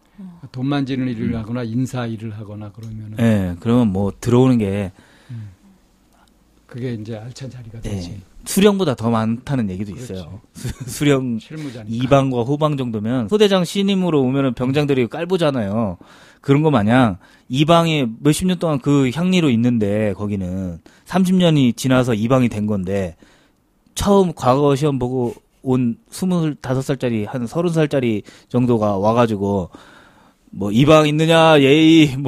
돈 0.52 0.66
만지는 0.66 1.06
음. 1.06 1.08
일을 1.12 1.36
하거나 1.36 1.62
인사 1.62 2.06
일을 2.06 2.38
하거나 2.38 2.70
그러면은 2.72 3.16
예, 3.18 3.56
그러면 3.60 3.88
뭐 3.92 4.12
들어오는 4.20 4.58
게 4.58 4.92
그게 6.66 6.94
이제 6.94 7.16
알찬 7.16 7.50
자리가 7.50 7.78
예, 7.84 7.90
되지. 7.90 8.22
수령보다 8.44 8.94
더 8.94 9.10
많다는 9.10 9.70
얘기도 9.70 9.92
그렇지. 9.94 10.12
있어요. 10.14 10.40
수- 10.54 10.68
수령 10.90 11.38
실무자니까. 11.38 11.86
이방과 12.04 12.42
호방 12.42 12.76
정도면 12.76 13.28
소대장 13.28 13.64
신임으로 13.64 14.20
오면은 14.22 14.54
병장들이 14.54 15.06
깔보잖아요. 15.08 15.98
그런 16.42 16.60
거 16.60 16.70
마냥 16.70 17.16
이방이 17.48 18.06
몇십 18.20 18.46
년 18.46 18.58
동안 18.58 18.78
그 18.78 19.10
향리로 19.14 19.48
있는데 19.48 20.12
거기는 20.12 20.78
30년이 21.06 21.76
지나서 21.76 22.12
이 22.12 22.28
방이 22.28 22.50
된 22.50 22.66
건데 22.66 23.16
처음 23.94 24.34
과거 24.34 24.76
시험 24.76 24.98
보고 24.98 25.34
온 25.62 25.96
25살짜리 26.10 27.26
한 27.26 27.46
30살짜리 27.46 28.22
정도가 28.48 28.98
와가지고 28.98 29.70
뭐 30.54 30.70
이 30.70 30.84
방 30.84 31.08
있느냐 31.08 31.60
예의 31.60 32.16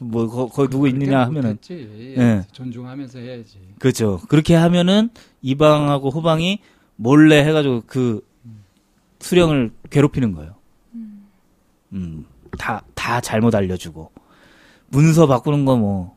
뭐뭐 0.00 0.28
거, 0.28 0.46
거 0.46 0.66
누구 0.68 0.88
있느냐 0.88 1.20
하면은 1.26 1.58
지 1.60 2.14
예. 2.16 2.44
존중하면서 2.52 3.18
해야지. 3.18 3.58
그렇죠. 3.78 4.20
그렇게 4.28 4.54
하면은 4.54 5.10
이 5.42 5.54
방하고 5.54 6.10
호방이 6.10 6.60
몰래 6.96 7.44
해가지고 7.44 7.82
그 7.86 8.24
수령을 9.20 9.70
괴롭히는 9.90 10.32
거예요. 10.32 10.54
음, 11.92 12.24
다, 12.58 12.82
다 12.94 13.20
잘못 13.20 13.54
알려주고. 13.54 14.10
문서 14.88 15.26
바꾸는 15.26 15.64
거 15.64 15.76
뭐, 15.76 16.16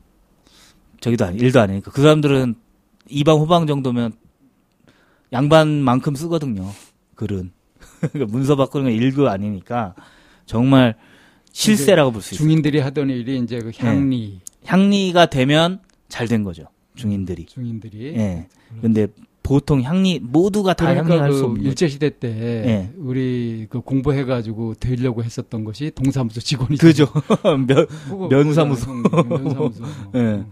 저기도 0.99 1.25
아니, 1.25 1.37
일도 1.37 1.59
아니니까. 1.61 1.91
그 1.91 2.01
사람들은 2.01 2.55
이방 3.09 3.37
호방 3.39 3.67
정도면 3.67 4.13
양반만큼 5.31 6.15
쓰거든요. 6.15 6.69
글은. 7.15 7.51
그러니까 8.11 8.31
문서 8.31 8.55
바꾸는 8.55 8.85
건 8.91 8.99
1급 8.99 9.27
아니니까 9.27 9.95
정말 10.45 10.95
실세라고 11.51 12.11
볼 12.11 12.21
수 12.21 12.35
있어요. 12.35 12.45
중인들이 12.47 12.79
하던 12.79 13.09
일이 13.09 13.37
이제 13.39 13.59
그 13.59 13.71
향리 13.77 14.41
향리가 14.65 15.27
되면 15.27 15.79
잘 16.09 16.27
된 16.27 16.43
거죠. 16.43 16.65
중인들이. 16.95 17.45
중인들이 17.45 18.15
예. 18.15 18.47
근데 18.81 19.07
보통 19.45 19.83
향리 19.83 20.17
모두가 20.19 20.73
다 20.73 20.85
그러니까 20.87 21.03
향리할 21.13 21.31
수그 21.33 21.45
없는 21.45 21.57
거죠. 21.59 21.69
일제 21.69 21.87
시대 21.87 22.09
때 22.17 22.27
예. 22.29 22.91
우리 22.97 23.67
그 23.69 23.79
공부해 23.79 24.25
가지고 24.25 24.73
되려고 24.73 25.23
했었던 25.23 25.63
것이 25.63 25.91
동사무소 25.91 26.41
직원이 26.41 26.77
그죠. 26.77 27.05
면, 27.67 27.87
면사무소. 28.29 28.91
면사무소. 28.91 29.83
예. 30.15 30.43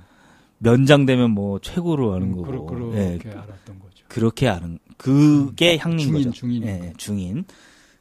면장되면 0.60 1.32
뭐 1.32 1.58
최고로 1.60 2.14
하는 2.14 2.28
음, 2.34 2.36
거고. 2.38 2.66
그러- 2.68 2.92
예. 2.96 3.18
그렇게 3.18 3.30
알았던 3.36 3.80
거죠. 3.80 4.06
그렇게 4.08 4.48
아는 4.48 4.78
그게 4.98 5.78
향리인 5.78 6.08
중인, 6.10 6.24
거죠. 6.26 6.32
중인. 6.32 6.64
예, 6.68 6.94
중인. 6.98 7.46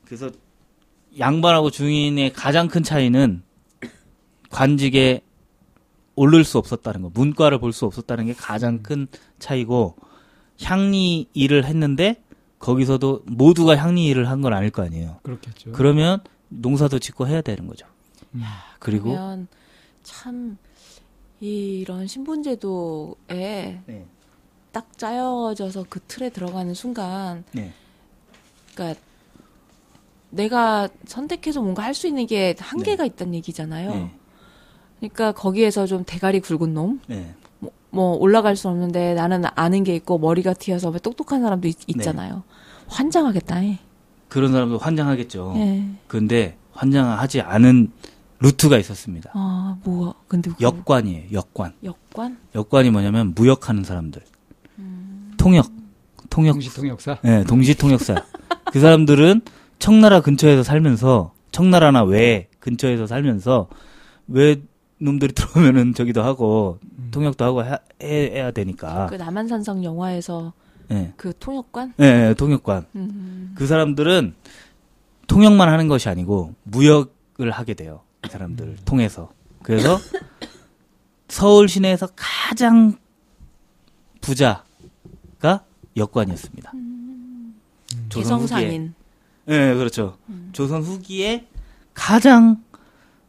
그래서 0.05 0.29
양반하고 1.19 1.71
중인의 1.71 2.35
가장 2.35 2.69
큰 2.69 2.83
차이는 2.83 3.43
관직에 4.51 5.23
오를 6.15 6.45
수 6.45 6.59
없었다는 6.59 7.01
거, 7.01 7.11
문과를 7.15 7.59
볼 7.61 7.73
수 7.73 7.87
없었다는 7.87 8.27
게 8.27 8.35
가장 8.35 8.83
큰 8.83 9.07
차이고 9.39 9.97
향리 10.63 11.29
일을 11.35 11.65
했는데 11.65 12.23
거기서도 12.59 13.23
모두가 13.27 13.77
향리 13.77 14.07
일을 14.07 14.29
한 14.29 14.41
건 14.43 14.53
아닐 14.53 14.71
거 14.71 14.83
아니에요. 14.83 15.19
그렇겠죠. 15.23 15.73
그러면 15.73 16.21
농사도 16.49 16.99
짓고 16.99 17.27
해야 17.29 17.41
되는 17.41 17.67
거죠. 17.67 17.87
음. 18.35 18.43
그리고 18.79 19.11
그러면 19.11 19.49
참 20.03 20.57
이런 21.41 22.07
신분제도에 22.07 23.81
네. 23.87 24.07
딱 24.71 24.97
짜여져서 24.97 25.87
그 25.89 26.01
틀에 26.07 26.31
들어가는 26.31 26.73
순간, 26.75 27.45
네. 27.53 27.73
그러니까 28.75 29.01
내가 30.31 30.89
선택해서 31.07 31.61
뭔가 31.61 31.83
할 31.83 31.95
수 31.95 32.07
있는 32.07 32.27
게 32.27 32.55
한계가 32.59 33.05
있다는 33.05 33.35
얘기잖아요. 33.35 33.91
네. 33.91 34.11
그러니까 35.01 35.33
거기에서 35.33 35.87
좀 35.87 36.05
대가리 36.07 36.41
굵은 36.41 36.73
놈, 36.75 37.01
네. 37.07 37.35
뭐, 37.63 37.71
뭐 37.91 38.17
올라갈 38.17 38.57
수 38.57 38.69
없는데 38.69 39.15
나는 39.15 39.45
아는 39.55 39.85
게 39.85 39.95
있고 39.95 40.19
머리가 40.19 40.53
튀어서 40.53 40.91
똑똑한 40.99 41.43
사람도 41.43 41.69
네. 41.69 41.75
있, 41.87 42.03
잖아요 42.03 42.43
환장하겠다. 42.89 43.65
예. 43.65 43.79
그런 44.29 44.51
사람도 44.51 44.79
환장하겠죠. 44.79 45.55
예. 45.57 45.85
근데 46.09 46.57
환장하지 46.73 47.41
않은 47.41 47.93
루트가 48.41 48.77
있었습니다. 48.79 49.31
아, 49.35 49.77
뭐 49.85 50.15
근데 50.27 50.51
그 50.51 50.57
역관이에요. 50.61 51.29
역관. 51.33 51.75
역관? 51.85 52.39
역관이 52.55 52.91
뭐냐면 52.91 53.33
무역하는 53.35 53.85
사람들. 53.85 54.23
통역. 55.37 55.71
통역. 56.29 56.53
동시 56.53 56.75
통역사. 56.75 57.19
예, 57.25 57.45
동시 57.47 57.75
통역사. 57.77 58.25
그 58.73 58.81
사람들은 58.81 59.43
청나라 59.79 60.21
근처에서 60.21 60.63
살면서 60.63 61.35
청나라나 61.53 62.03
외 62.03 62.49
근처에서 62.59 63.07
살면서 63.07 63.69
외 64.29 64.63
놈들이 65.03 65.33
들어오면은 65.35 65.95
저기도 65.95 66.23
하고 66.23 66.79
통역도 67.11 67.45
하고 67.45 67.65
해, 67.65 67.79
해야 68.01 68.51
되니까. 68.53 69.09
그 69.09 69.17
남한산성 69.17 69.83
영화에서 69.85 70.53
예. 70.93 71.13
그 71.17 71.33
통역관? 71.39 71.95
예, 72.01 72.29
예, 72.29 72.35
통역관. 72.35 72.87
음. 72.95 73.53
그 73.57 73.67
사람들은 73.67 74.35
통역만 75.27 75.69
하는 75.69 75.89
것이 75.89 76.09
아니고 76.09 76.55
무역을 76.65 77.51
하게 77.51 77.75
돼요. 77.75 78.03
이 78.25 78.29
사람들을 78.29 78.77
통해서. 78.85 79.33
그래서 79.63 79.99
서울 81.29 81.69
시내에서 81.69 82.09
가장 82.15 82.99
부자가 84.21 85.65
역관이었습니다. 85.97 86.73
조선 88.09 88.41
후기에. 88.41 88.47
기성상인. 88.47 88.95
예, 89.49 89.75
그렇죠. 89.75 90.17
조선 90.53 90.83
후기에 90.83 91.47
가장 91.95 92.63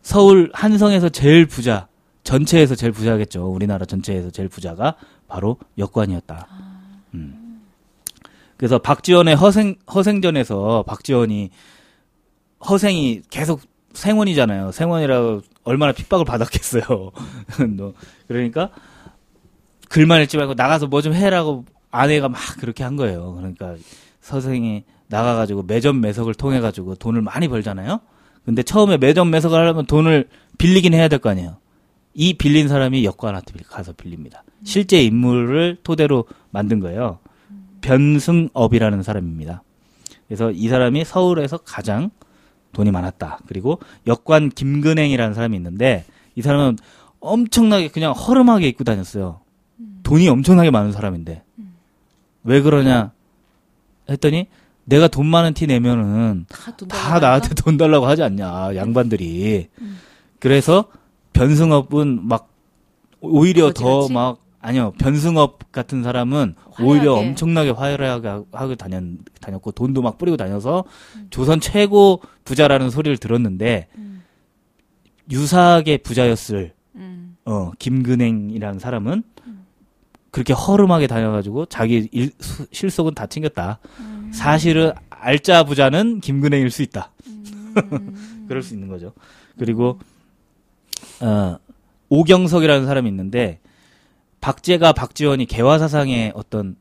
서울 0.04 0.52
한성에서 0.54 1.10
제일 1.10 1.46
부자, 1.48 1.88
전체에서 2.24 2.76
제일 2.76 2.92
부자겠죠. 2.92 3.48
우리나라 3.48 3.86
전체에서 3.86 4.30
제일 4.30 4.50
부자가 4.50 4.96
바로 5.28 5.58
역관이었다. 5.78 6.48
음. 7.16 7.62
그래서 8.58 8.78
박지원의 8.78 9.36
허생, 9.36 9.76
허생전에서 9.94 10.84
박지원이 10.86 11.50
허생이 12.70 13.22
계속 13.30 13.62
생원이잖아요. 13.94 14.72
생원이라고 14.72 15.42
얼마나 15.64 15.92
핍박을 15.92 16.26
받았겠어요. 16.26 16.84
너 17.76 17.94
그러니까 18.28 18.70
글만 19.90 20.22
읽지 20.24 20.38
말고 20.38 20.54
나가서 20.56 20.88
뭐 20.88 21.02
좀 21.02 21.14
해라고 21.14 21.66
아내가 21.92 22.28
막 22.30 22.40
그렇게 22.60 22.84
한 22.84 22.96
거예요. 22.96 23.34
그러니까 23.36 23.76
서생이 24.22 24.84
나가가지고 25.08 25.64
매점 25.64 26.02
매석을 26.02 26.34
통해 26.34 26.60
가지고 26.60 26.96
돈을 26.96 27.22
많이 27.22 27.48
벌잖아요. 27.48 28.00
근데 28.46 28.62
처음에 28.64 28.98
매점 28.98 29.30
매석을 29.32 29.58
하려면 29.58 29.86
돈을 29.86 30.28
빌리긴 30.58 30.94
해야 30.94 31.08
될 31.08 31.20
거 31.20 31.30
아니에요. 31.30 31.58
이 32.14 32.34
빌린 32.34 32.68
사람이 32.68 33.04
역관한테 33.06 33.54
빌- 33.54 33.68
가서 33.68 33.94
빌립니다. 33.94 34.44
실제 34.64 35.02
인물을 35.04 35.78
토대로 35.84 36.26
만든 36.52 36.80
거예요. 36.80 37.20
변승업이라는 37.82 39.04
사람입니다. 39.04 39.64
그래서 40.28 40.52
이 40.52 40.68
사람이 40.68 41.06
서울에서 41.06 41.58
가장 41.58 42.10
돈이 42.72 42.92
많았다. 42.92 43.40
그리고 43.48 43.80
역관 44.08 44.50
김근행이라는 44.50 45.34
사람이 45.34 45.56
있는데 45.58 46.06
이 46.36 46.42
사람은 46.42 46.78
엄청나게 47.20 47.90
그냥 47.90 48.12
허름하게 48.14 48.68
입고 48.70 48.84
다녔어요. 48.84 49.42
돈이 50.04 50.28
엄청나게 50.28 50.72
많은 50.72 50.92
사람인데 50.92 51.44
왜 52.44 52.62
그러냐 52.62 53.12
했더니 54.10 54.48
내가 54.86 55.08
돈 55.08 55.26
많은 55.28 55.54
티 55.54 55.66
내면은 55.68 56.46
다돈 56.50 56.88
다 56.90 57.20
나한테 57.20 57.54
돈 57.56 57.78
달라고 57.78 58.06
하지 58.06 58.24
않냐 58.24 58.76
양반들이 58.76 59.70
그래서 60.40 60.86
변승업은 61.34 62.28
막 62.28 62.50
오히려 63.22 63.72
더? 63.72 64.08
막 64.10 64.40
아니요 64.60 64.94
변승업 64.98 65.72
같은 65.72 66.04
사람은 66.04 66.56
오히려 66.82 67.12
화려하게. 67.14 67.28
엄청나게 67.30 67.70
화려하게 67.72 68.28
하- 68.28 68.44
하고 68.52 68.76
다녔, 68.76 69.04
다녔고 69.42 69.72
돈도 69.72 70.02
막 70.02 70.18
뿌리고 70.18 70.38
다녀서 70.38 70.84
음. 71.16 71.28
조선 71.30 71.60
최고 71.60 72.22
부자라는 72.46 72.90
소리를 72.90 73.18
들었는데 73.18 73.88
유사하게 75.32 75.98
부자였을 75.98 76.74
음. 76.96 77.38
어 77.46 77.72
김근행이라는 77.80 78.80
사람은 78.80 79.24
그렇게 80.32 80.54
허름하게 80.54 81.08
다녀가지고 81.08 81.66
자기 81.68 82.08
일, 82.12 82.32
수- 82.40 82.66
실속은 82.72 83.14
다 83.14 83.28
챙겼다. 83.28 83.80
음. 84.34 84.36
사실은 84.36 84.92
알짜 85.10 85.64
부자는 85.64 86.20
김근행일 86.20 86.70
수 86.72 86.82
있다. 86.82 87.12
음. 87.28 88.46
그럴 88.48 88.62
수 88.64 88.74
있는 88.74 88.88
거죠. 88.88 89.14
그리고 89.58 90.00
어 91.22 91.58
오경석이라는 92.10 92.86
사람이 92.86 93.08
있는데 93.10 93.60
박제가 94.42 94.94
박지원이 94.94 95.46
개화사상의 95.46 96.34
어떤 96.36 96.76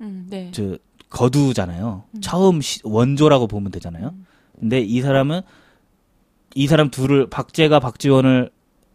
음, 0.00 0.26
네. 0.30 0.50
저 0.52 0.76
거두잖아요. 1.10 2.04
처음 2.20 2.60
시- 2.60 2.80
원조라고 2.84 3.46
보면 3.46 3.70
되잖아요. 3.72 4.14
근데 4.58 4.80
이 4.80 5.00
사람은 5.00 5.42
이 6.54 6.66
사람 6.66 6.90
둘을 6.90 7.28
박제가 7.28 7.80
박지원을 7.80 8.50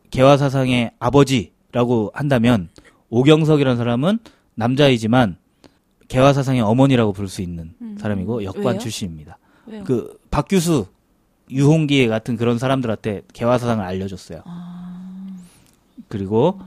개화사상의 0.09 0.91
아버지라고 0.99 2.11
한다면 2.13 2.69
오경석이라는 3.09 3.77
사람은 3.77 4.19
남자이지만 4.55 5.37
개화 6.07 6.33
사상의 6.33 6.61
어머니라고 6.61 7.13
부를 7.13 7.27
수 7.29 7.41
있는 7.41 7.73
음. 7.81 7.97
사람이고 7.99 8.43
역관 8.43 8.65
왜요? 8.73 8.79
출신입니다. 8.79 9.37
왜요? 9.65 9.83
그 9.83 10.17
박규수, 10.31 10.85
유홍기 11.49 12.07
같은 12.07 12.37
그런 12.37 12.57
사람들한테 12.59 13.23
개화 13.33 13.57
사상을 13.57 13.83
알려줬어요. 13.83 14.41
아. 14.45 15.37
그리고 16.07 16.59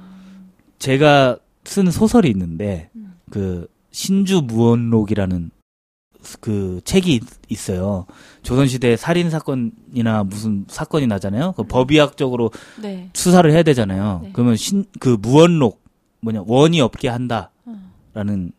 제가 0.79 1.39
쓴 1.65 1.91
소설이 1.91 2.29
있는데 2.31 2.91
음. 2.97 3.15
그 3.31 3.69
신주 3.93 4.43
무언록이라는 4.43 5.51
그 6.41 6.81
책이 6.85 7.15
있- 7.15 7.23
있어요. 7.49 8.05
조선시대 8.43 8.97
살인 8.97 9.31
사건이나 9.31 10.25
무슨 10.25 10.67
사건이 10.69 11.07
나잖아요. 11.07 11.53
그 11.57 11.63
법의학적으로 11.63 12.51
네. 12.81 13.09
수사를 13.15 13.51
해야 13.51 13.63
되잖아요. 13.63 14.21
네. 14.25 14.31
그러면 14.35 14.57
신 14.57 14.85
그 15.01 15.17
무언록 15.21 15.83
뭐냐 16.21 16.43
원이 16.47 16.81
없게 16.83 17.09
한다라는 17.09 18.53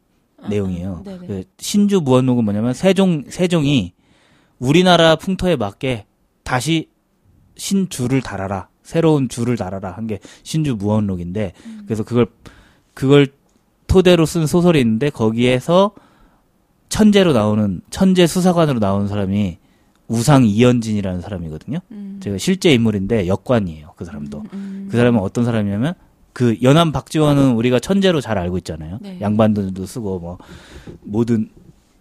어. 0.43 0.47
내용이에요. 0.47 0.89
어, 0.99 1.03
네네. 1.03 1.27
그 1.27 1.43
신주 1.59 2.01
무언록은 2.01 2.43
뭐냐면 2.43 2.73
세종 2.73 3.23
세종이 3.29 3.93
우리나라 4.59 5.15
풍토에 5.15 5.55
맞게 5.55 6.05
다시 6.43 6.89
신주를 7.55 8.21
달아라. 8.21 8.67
새로운 8.83 9.29
주를 9.29 9.55
달아라 9.57 9.91
한 9.91 10.07
게 10.07 10.19
신주 10.43 10.75
무언록인데 10.75 11.53
음. 11.65 11.81
그래서 11.85 12.03
그걸 12.03 12.27
그걸 12.93 13.27
토대로 13.87 14.25
쓴 14.25 14.47
소설이 14.47 14.79
있는데 14.81 15.09
거기에서 15.09 15.91
천재로 16.89 17.31
나오는 17.33 17.81
천재 17.89 18.27
수사관으로 18.27 18.79
나오는 18.79 19.07
사람이 19.07 19.57
우상 20.07 20.43
이현진이라는 20.45 21.21
사람이거든요. 21.21 21.79
음. 21.91 22.19
제가 22.21 22.37
실제 22.37 22.73
인물인데 22.73 23.27
역관이에요. 23.27 23.93
그 23.95 24.03
사람도. 24.03 24.43
음. 24.53 24.87
그 24.91 24.97
사람은 24.97 25.19
어떤 25.21 25.45
사람이냐면 25.45 25.93
그 26.33 26.57
연암 26.61 26.91
박지원은 26.91 27.51
우리가 27.55 27.79
천재로 27.79 28.21
잘 28.21 28.37
알고 28.37 28.57
있잖아요. 28.59 28.99
네. 29.01 29.17
양반들도 29.19 29.85
쓰고 29.85 30.19
뭐 30.19 30.37
모든 31.01 31.49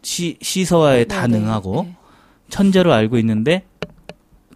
시, 0.02 0.38
시서와에 0.40 1.04
다 1.04 1.26
네, 1.26 1.34
네, 1.34 1.40
능하고 1.40 1.82
네. 1.84 1.96
천재로 2.48 2.92
알고 2.92 3.18
있는데 3.18 3.64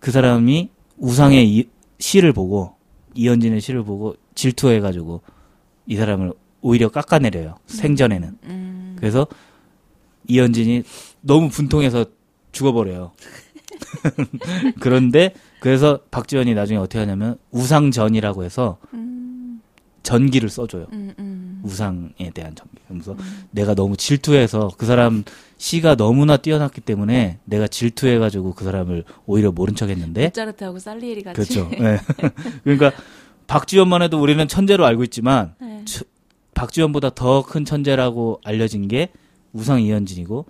그 0.01 0.11
사람이 0.11 0.71
우상의 0.99 1.49
이- 1.49 1.69
시를 1.99 2.33
보고 2.33 2.75
이현진의 3.15 3.61
시를 3.61 3.83
보고 3.85 4.17
질투해가지고 4.35 5.23
이 5.87 5.97
사람을 5.97 6.33
오히려 6.61 6.89
깎아내려요 6.89 7.57
생전에는 7.67 8.39
음. 8.45 8.97
그래서 8.99 9.27
이현진이 10.29 10.83
너무 11.21 11.49
분통해서 11.51 12.07
죽어버려요 12.53 13.13
그런데 14.81 15.35
그래서 15.61 16.01
박지원이 16.11 16.55
나중에 16.55 16.79
어떻게 16.79 16.99
하냐면 16.99 17.37
우상전이라고 17.51 18.45
해서 18.45 18.79
음. 18.95 19.04
전기를 20.05 20.49
써줘요 20.51 20.87
음. 20.93 21.13
음. 21.19 21.61
우상에 21.65 22.31
대한 22.33 22.55
전기 22.55 22.77
그러면서 22.85 23.17
내가 23.51 23.75
너무 23.75 23.97
질투해서 23.97 24.71
그 24.79 24.87
사람 24.87 25.25
시가 25.59 25.97
너무나 25.97 26.37
뛰어났기 26.37 26.83
때문에 26.83 27.39
내가 27.45 27.67
질투해가지고 27.67 28.55
그 28.55 28.65
사람을 28.65 29.03
오히려 29.27 29.51
모른 29.51 29.75
척했는데 29.75 30.27
모차르트하고 30.27 30.79
살리에리 30.79 31.23
같이. 31.23 31.35
그렇죠. 31.37 31.71
예. 31.81 31.99
그러니까 32.63 32.93
박지원만 33.49 34.03
해도 34.03 34.21
우리는 34.21 34.47
천재로 34.47 34.85
알고 34.87 35.03
있지만 35.05 35.55
네. 35.61 35.83
저- 35.87 36.05
박지원보다 36.55 37.11
더 37.11 37.43
큰 37.43 37.65
천재라고 37.65 38.41
알려진 38.45 38.87
게 38.87 39.09
우상 39.53 39.81
이현진이고 39.83 40.45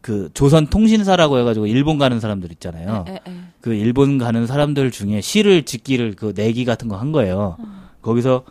그 0.00 0.30
조선 0.34 0.66
통신사라고 0.66 1.38
해가지고 1.38 1.66
일본 1.68 1.96
가는 1.98 2.18
사람들 2.18 2.50
있잖아요. 2.52 3.04
에, 3.08 3.12
에, 3.12 3.14
에. 3.28 3.40
그 3.60 3.72
일본 3.74 4.18
가는 4.18 4.46
사람들 4.46 4.90
중에 4.90 5.20
시를 5.20 5.62
짓기를 5.64 6.14
그 6.16 6.32
내기 6.34 6.64
같은 6.64 6.88
거 6.88 6.96
한 6.96 7.12
거예요. 7.12 7.56
거기서 8.02 8.44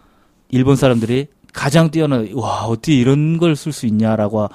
일본 0.50 0.76
사람들이 0.76 1.28
가장 1.54 1.92
뛰어난 1.92 2.30
와 2.34 2.66
어떻게 2.66 2.94
이런 2.96 3.38
걸 3.38 3.56
쓸 3.56 3.72
수 3.74 3.86
있냐라고 3.86 4.48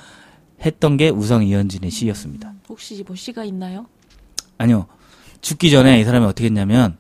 했던 0.65 0.97
게 0.97 1.11
우상 1.11 1.45
이현진의 1.45 1.91
시였습니다. 1.91 2.53
혹시 2.69 3.03
뭐 3.07 3.15
시가 3.15 3.45
있나요? 3.45 3.87
아니요. 4.59 4.87
죽기 5.43 5.71
전에 5.71 6.01
이 6.01 6.05
사람이 6.05 6.25
어떻게 6.25 6.47
했냐면 6.47 6.97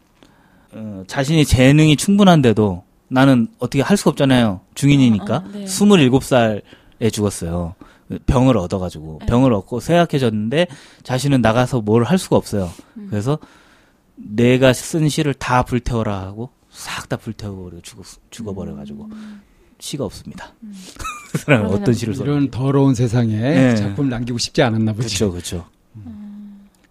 어, 0.72 1.02
자신이 1.06 1.44
재능이 1.46 1.96
충분한데도 1.96 2.84
나는 3.08 3.48
어떻게 3.58 3.80
할 3.82 3.96
수가 3.96 4.10
없잖아요. 4.10 4.60
중인이니까. 4.74 5.34
아, 5.34 5.38
아, 5.38 5.48
네. 5.52 5.64
27살에 5.64 7.12
죽었어요. 7.12 7.74
병을 8.26 8.56
얻어가지고 8.56 9.18
네. 9.20 9.26
병을 9.26 9.52
얻고 9.52 9.80
쇠약해졌는데 9.80 10.66
자신은 11.02 11.40
나가서 11.40 11.80
뭘 11.80 12.04
할 12.04 12.18
수가 12.18 12.36
없어요. 12.36 12.70
음. 12.98 13.06
그래서 13.10 13.38
내가 14.16 14.72
쓴 14.72 15.08
시를 15.08 15.34
다 15.34 15.62
불태워라 15.62 16.20
하고 16.20 16.50
싹 16.86 17.08
다 17.08 17.16
불태워버려 17.16 17.80
죽어 17.82 18.02
죽어버려가지고 18.30 19.08
시가 19.80 20.04
없습니다. 20.04 20.54
그 21.32 21.38
사람은 21.38 21.64
음. 21.64 21.68
그러면은 21.68 21.82
어떤 21.82 21.94
시를 21.94 22.14
써? 22.14 22.24
이런 22.24 22.50
더러운 22.50 22.94
세상에 22.94 23.36
네. 23.36 23.76
작품 23.76 24.08
남기고 24.08 24.38
싶지 24.38 24.62
않았나 24.62 24.92
보지. 24.92 25.08
그렇죠, 25.08 25.32
그렇죠. 25.32 25.66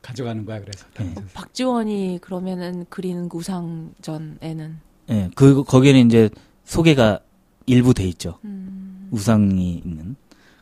가져가는 0.01 0.45
거야 0.45 0.59
그래서. 0.59 0.85
네. 0.99 1.15
박지원이 1.33 2.19
그러면은 2.21 2.85
그리는 2.89 3.27
그 3.27 3.37
우상전에는 3.37 4.77
예, 5.09 5.29
그 5.33 5.63
거기에는 5.63 6.07
이제 6.07 6.29
소개가 6.65 7.19
일부 7.65 7.93
돼 7.93 8.05
있죠. 8.09 8.37
음. 8.43 9.07
우상이 9.11 9.81
있는 9.83 10.15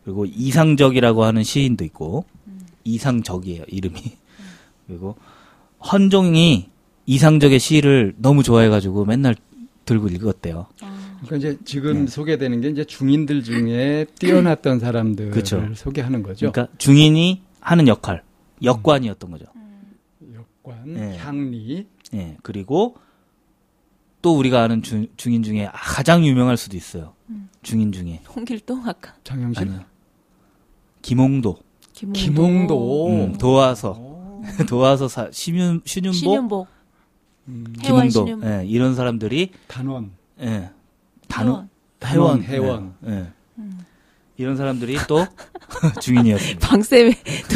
그리고 0.03 0.25
이상적이라고 0.25 1.23
하는 1.23 1.43
시인도 1.43 1.83
있고 1.85 2.25
음. 2.47 2.59
이상적이에요 2.83 3.63
이름이 3.67 3.99
그리고 4.87 5.15
헌종이 5.91 6.69
이상적의 7.05 7.59
시를 7.59 8.13
너무 8.17 8.43
좋아해가지고 8.43 9.05
맨날 9.05 9.35
들고 9.85 10.07
읽었대요. 10.07 10.67
아, 10.81 11.17
그러니까 11.25 11.35
이제 11.35 11.57
지금 11.65 12.05
네. 12.05 12.07
소개되는 12.07 12.61
게 12.61 12.69
이제 12.69 12.83
중인들 12.85 13.43
중에 13.43 14.05
뛰어났던 14.19 14.79
사람들을 14.79 15.31
그쵸. 15.31 15.67
소개하는 15.75 16.23
거죠. 16.23 16.51
그러니까 16.51 16.73
중인이 16.77 17.41
하는 17.59 17.87
역할 17.87 18.23
역관이었던 18.63 19.31
거죠. 19.31 19.45
역관, 20.33 20.93
네. 20.93 21.17
향리, 21.17 21.87
예 22.13 22.37
그리고 22.41 22.95
또 24.21 24.37
우리가 24.37 24.63
아는 24.63 24.81
중, 24.81 25.07
중인 25.17 25.43
중에 25.43 25.69
가장 25.73 26.25
유명할 26.25 26.55
수도 26.55 26.77
있어요. 26.77 27.13
중인 27.61 27.91
중에 27.91 28.21
홍길동 28.35 28.87
아까 28.87 29.15
장영실, 29.23 29.61
아니요 29.63 29.85
김홍도 31.01 31.57
김홍도, 31.93 32.19
김홍도, 32.19 33.07
음, 33.07 33.37
도와서 33.37 33.91
오. 33.91 34.41
도와서 34.67 35.07
사, 35.07 35.29
신윤 35.31 35.81
신윤복 35.85 36.15
신윤복 36.15 36.67
음, 37.47 37.73
신윤복 37.81 38.43
예, 38.45 38.65
이런 38.65 38.95
사람들이 38.95 39.51
단원, 39.67 40.11
예, 40.41 40.69
단원 41.27 41.69
해원. 42.05 42.41
회원, 42.41 42.43
회원. 42.43 42.93
예, 43.07 43.11
예. 43.11 43.27
음. 43.57 43.79
이런 44.37 44.55
사람들이 44.57 44.97
또 45.07 45.25
중인이었습니다. 46.01 46.59
방쌤이 46.67 47.13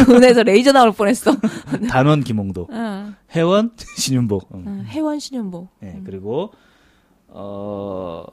눈에서 0.08 0.44
레이저 0.44 0.72
나올 0.72 0.92
뻔했어. 0.92 1.36
단원 1.90 2.24
김홍도, 2.24 2.68
응, 2.72 3.16
회원 3.36 3.72
신윤복, 3.96 4.50
음. 4.54 4.64
응, 4.68 4.86
해원 4.88 5.20
신윤복. 5.20 5.70
예, 5.84 6.02
그리고 6.06 6.54
어 7.28 8.26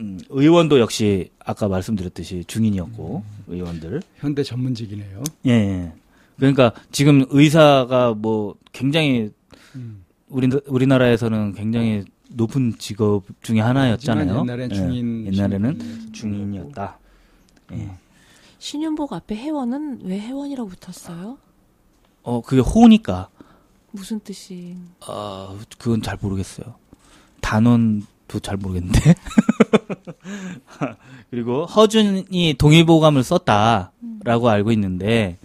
음, 0.00 0.18
의원도 0.28 0.78
역시 0.80 1.30
아까 1.44 1.68
말씀드렸듯이 1.68 2.44
중인이었고 2.46 3.22
의원들, 3.48 4.02
현대 4.16 4.42
전문직이네요. 4.42 5.22
예, 5.46 5.50
예. 5.50 5.92
그러니까 6.36 6.72
지금 6.92 7.24
의사가 7.30 8.14
뭐 8.14 8.54
굉장히 8.72 9.32
음. 9.74 10.04
우리 10.28 10.48
우리나라에서는 10.66 11.54
굉장히 11.54 12.04
높은 12.30 12.74
직업 12.78 13.24
중에 13.42 13.60
하나였잖아요. 13.60 14.40
옛날엔 14.40 14.70
예, 14.70 14.74
중인, 14.74 15.34
옛날에는 15.34 15.78
신분. 15.78 16.12
중인이었다. 16.12 16.98
예. 17.72 17.90
신윤복 18.58 19.12
앞에 19.12 19.34
해원은 19.36 20.00
왜 20.04 20.18
해원이라고 20.18 20.68
붙었어요? 20.68 21.38
어, 22.22 22.40
그게 22.42 22.60
호니까, 22.60 23.28
무슨 23.92 24.20
뜻이? 24.20 24.76
아, 25.06 25.56
그건 25.78 26.02
잘 26.02 26.18
모르겠어요. 26.20 26.74
단원도 27.40 28.40
잘 28.42 28.56
모르겠는데. 28.58 29.14
그리고 31.30 31.64
허준이 31.64 32.56
동의보감을 32.58 33.22
썼다라고 33.22 34.48
알고 34.50 34.72
있는데, 34.72 35.38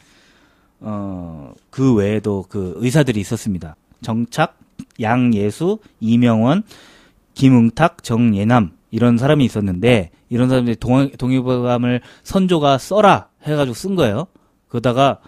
어, 0.79 1.53
그 1.69 1.93
외에도 1.93 2.45
그 2.49 2.73
의사들이 2.77 3.19
있었습니다. 3.21 3.75
정착, 4.01 4.57
양예수, 5.01 5.79
이명원, 5.99 6.63
김응탁, 7.33 8.03
정예남, 8.03 8.71
이런 8.91 9.17
사람이 9.17 9.43
있었는데, 9.45 10.11
이런 10.29 10.49
사람들이 10.49 10.75
동, 10.77 11.09
동의보감을 11.11 12.01
선조가 12.23 12.77
써라 12.77 13.29
해가지고 13.43 13.73
쓴 13.73 13.95
거예요. 13.95 14.27
그러다가 14.67 15.19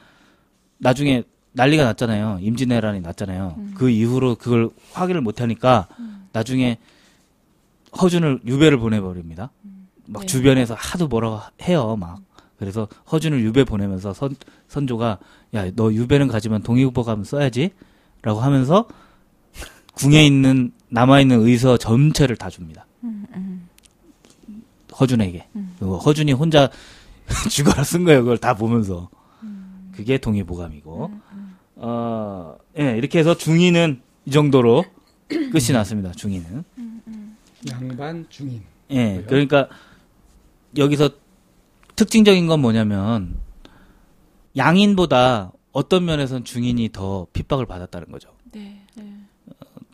나중에 0.78 1.24
난리가 1.54 1.84
났잖아요. 1.84 2.40
임진왜란이 2.42 3.02
났잖아요. 3.02 3.56
그 3.76 3.90
이후로 3.90 4.36
그걸 4.36 4.70
확인을 4.92 5.22
못하니까 5.22 5.88
나중에 6.34 6.80
허준을 8.02 8.42
유배를 8.46 8.78
보내버립니다. 8.78 9.52
막 10.08 10.22
네. 10.22 10.26
주변에서 10.26 10.74
하도 10.74 11.08
뭐라고 11.08 11.40
해요. 11.64 11.96
막 12.00 12.20
그래서 12.60 12.88
허준을 13.12 13.42
유배 13.44 13.64
보내면서 13.64 14.14
선, 14.14 14.36
선조가 14.68 15.20
야 15.54 15.72
너 15.76 15.94
유배는 15.94 16.28
가지만 16.28 16.62
동의보감 16.62 17.24
써야지라고 17.24 18.40
하면서 18.40 18.88
궁에 19.96 20.26
있는 20.26 20.72
남아 20.90 21.22
있는 21.22 21.42
의서 21.42 21.78
전체를 21.78 22.36
다 22.36 22.50
줍니다. 22.50 22.86
음, 23.04 23.26
음. 23.34 23.68
허준에게. 25.00 25.48
그리고 25.80 25.98
허준이 25.98 26.32
혼자 26.34 26.70
죽어라 27.50 27.84
쓴 27.84 28.04
거예요. 28.04 28.22
그걸 28.22 28.38
다 28.38 28.56
보면서. 28.56 29.10
그게 29.94 30.18
동의보감이고. 30.18 31.12
어, 31.78 32.58
예, 32.78 32.98
이렇게 32.98 33.20
해서 33.20 33.36
중위는 33.36 34.02
이 34.26 34.32
정도로 34.32 34.84
끝이 35.28 35.72
났습니다. 35.72 36.12
중위는. 36.12 36.64
양반 37.72 38.26
중인. 38.30 38.62
예? 38.92 39.24
그러니까 39.28 39.68
여기서 40.78 41.10
특징적인 41.96 42.48
건 42.48 42.60
뭐냐면 42.62 43.38
양인보다 44.56 45.52
어떤 45.72 46.06
면에선 46.06 46.44
중인이 46.44 46.90
더 46.92 47.28
핍박을 47.34 47.66
받았다는 47.66 48.12
거죠. 48.12 48.30
네, 48.52 48.82
네. 48.96 49.14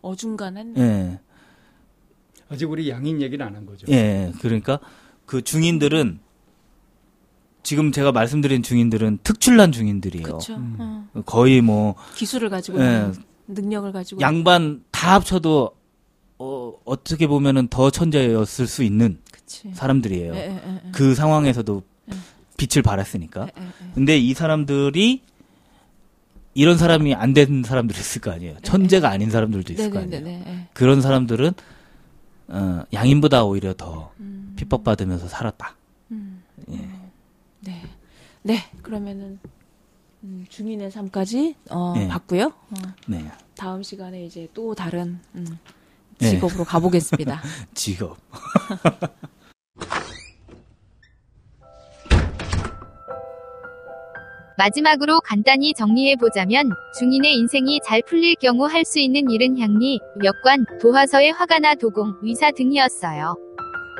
어중간한. 0.02 0.78
예, 0.78 1.20
아직 2.49 2.70
우리 2.70 2.89
양인 2.89 3.22
얘기는 3.22 3.45
안한 3.45 3.66
거죠. 3.66 3.88
예, 3.89 4.32
그러니까 4.41 4.80
그 5.26 5.41
중인들은 5.41 6.20
지금 7.64 7.91
제가 7.91 8.12
말씀드린 8.12 8.64
중인들은 8.64 9.20
특출난 9.24 9.72
중인들이에요. 9.72 10.24
그렇죠. 10.24 10.56
음. 10.56 10.76
어. 10.80 11.22
거의 11.26 11.62
뭐 11.62 11.95
기술을 12.16 12.49
가지고 12.49 12.82
예. 12.82 13.12
능력을 13.47 13.91
가지고 13.91 14.22
양반 14.22 14.84
다 14.91 15.16
합쳐도 15.16 15.72
어, 16.39 16.74
어떻게 16.86 17.28
보면은 17.28 17.68
더 17.68 17.91
천재였을 17.91 18.66
수 18.66 18.84
있는 18.84 19.20
그치. 19.32 19.72
사람들이에요. 19.74 20.34
예, 20.34 20.38
예, 20.38 20.62
예, 20.66 20.82
예. 20.88 20.91
그 20.91 21.14
상황에서도 21.14 21.84
예. 22.12 22.16
빛을 22.58 22.82
발했으니까. 22.82 23.41
예, 23.43 23.62
예, 23.62 23.66
예. 23.66 23.91
근데 23.93 24.18
이 24.18 24.34
사람들이 24.34 25.22
이런 26.54 26.78
사람이 26.78 27.14
안 27.16 27.34
된 27.34 27.64
사람들이 27.64 27.97
있을 27.99 28.22
거 28.22 28.32
아니에요. 28.32 28.58
천재가 28.62 29.10
아닌 29.10 29.30
사람들도 29.30 29.72
있을 29.74 29.89
거 29.89 29.99
아니에요. 29.99 30.22
네네네. 30.24 30.43
예. 30.47 30.68
그런 30.74 31.02
사람들은 31.02 31.54
어, 32.49 32.84
양인보다 32.91 33.45
오히려 33.45 33.74
더 33.74 34.12
음, 34.20 34.54
핍박받으면서 34.58 35.28
살았다. 35.30 35.76
음, 36.12 36.43
예. 36.72 36.89
네. 37.62 37.82
네, 38.43 38.58
그러면은 38.82 39.39
음, 40.24 40.45
중인의 40.49 40.91
삶까지 40.91 41.56
어, 41.70 41.93
네. 41.95 42.08
봤고요. 42.10 42.47
어, 42.47 42.76
네. 43.08 43.32
다음 43.56 43.82
시간에 43.84 44.26
이제 44.26 44.49
또 44.54 44.76
다른 44.76 45.20
음, 45.36 45.45
네. 46.20 46.32
직업으로 46.32 46.66
가보겠습니다. 46.66 47.41
직업. 47.74 48.18
마지막으로 54.62 55.22
간단히 55.22 55.74
정리해보자면 55.74 56.70
중인의 56.99 57.34
인생이 57.36 57.80
잘 57.84 58.03
풀릴 58.03 58.36
경우 58.36 58.66
할 58.68 58.86
수 58.86 58.99
있는 58.99 59.30
일은 59.32 59.57
향리, 59.57 59.99
역관, 60.24 60.66
도화서의 60.80 61.32
화가나 61.32 61.74
도공, 61.76 62.18
의사 62.22 62.51
등이었어요. 62.51 63.36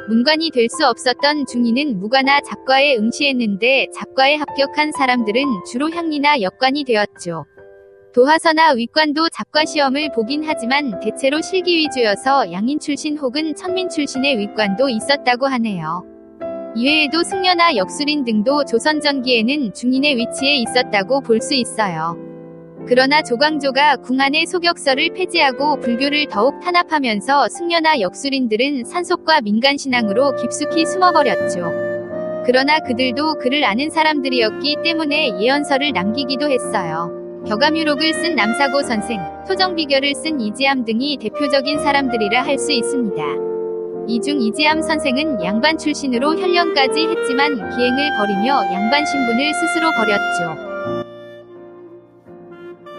문관이 0.07 0.51
될 0.51 0.68
수 0.70 0.86
없었던 0.86 1.45
중인은 1.47 1.99
무가나 1.99 2.41
작과에 2.41 2.95
응시했는데 2.97 3.88
작과에 3.95 4.36
합격한 4.36 4.91
사람들은 4.91 5.43
주로 5.72 5.89
향리나 5.89 6.41
역관이 6.41 6.84
되었죠. 6.84 7.45
도화서나 8.14 8.74
위관도 8.74 9.30
작과 9.30 9.66
시험을 9.66 10.12
보긴 10.14 10.43
하지만 10.45 10.99
대체로 10.99 11.41
실기 11.41 11.76
위주여서 11.78 12.51
양인 12.51 12.80
출신 12.80 13.18
혹은 13.18 13.55
천민 13.55 13.89
출신의 13.89 14.38
위관도 14.38 14.89
있었다고 14.89 15.47
하네요. 15.47 16.11
이외에도 16.76 17.24
승려나 17.24 17.76
역술인 17.76 18.24
등도 18.24 18.63
조선 18.65 19.01
전기에는 19.01 19.74
중인의 19.74 20.15
위치에 20.17 20.55
있었다고 20.55 21.22
볼 21.22 21.41
수 21.41 21.53
있어요. 21.55 22.17
그러나 22.88 23.22
조광조가 23.22 23.97
궁안의 23.97 24.45
소격서를 24.47 25.13
폐지하고 25.13 25.80
불교를 25.80 26.28
더욱 26.30 26.59
탄압하면서 26.61 27.49
승려나 27.49 27.99
역술인들은 27.99 28.86
산속과 28.86 29.41
민간신앙으로 29.41 30.36
깊숙이 30.36 30.86
숨어버렸죠. 30.86 31.72
그러나 32.45 32.80
그들도 32.80 33.36
그를 33.36 33.63
아는 33.65 33.89
사람들이었기 33.89 34.78
때문에 34.84 35.39
예언서를 35.41 35.91
남기기도 35.93 36.49
했어요. 36.49 37.11
격암유록을 37.47 38.13
쓴 38.13 38.36
남사고 38.36 38.82
선생, 38.84 39.19
토정비결을 39.47 40.15
쓴 40.15 40.39
이지암 40.39 40.86
등이 40.86 41.17
대표적인 41.17 41.80
사람들이라 41.80 42.43
할 42.43 42.57
수 42.57 42.72
있습니다. 42.72 43.51
이중 44.08 44.41
이지암 44.41 44.82
선생은 44.82 45.43
양반 45.43 45.78
출신으로 45.78 46.38
현령까지 46.38 47.08
했지만 47.08 47.56
기행을 47.56 48.18
버리며 48.18 48.74
양반 48.74 49.06
신분을 49.06 49.54
스스로 49.54 49.89
버렸죠. 49.91 50.72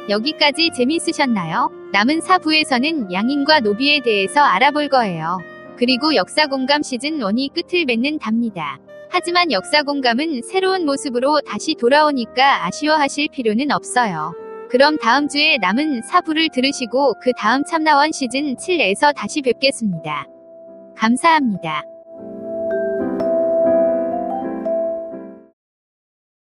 여기까지 0.09 0.71
재밌으셨나요? 0.77 1.71
남은 1.93 2.21
4부에서는 2.21 3.13
양인과 3.13 3.61
노비에 3.61 4.01
대해서 4.01 4.41
알아볼 4.41 4.89
거예요. 4.89 5.39
그리고 5.77 6.15
역사 6.15 6.47
공감 6.47 6.83
시즌 6.83 7.19
1이 7.19 7.53
끝을 7.53 7.85
맺는 7.85 8.19
답니다. 8.19 8.79
하지만 9.11 9.53
역사 9.53 9.83
공감은 9.83 10.43
새로운 10.43 10.87
모습으로 10.87 11.41
다시 11.43 11.75
돌아오니까 11.75 12.67
아쉬워하실 12.67 13.29
필요는 13.33 13.71
없어요. 13.71 14.35
그럼 14.71 14.97
다음 14.97 15.29
주에 15.29 15.59
남은 15.59 16.01
4부를 16.01 16.51
들으시고 16.51 17.15
그 17.21 17.33
다음 17.37 17.63
참나원 17.63 18.13
시즌 18.13 18.57
7에서 18.57 19.15
다시 19.15 19.43
뵙겠습니다. 19.43 20.32
감사합니다. 20.97 21.85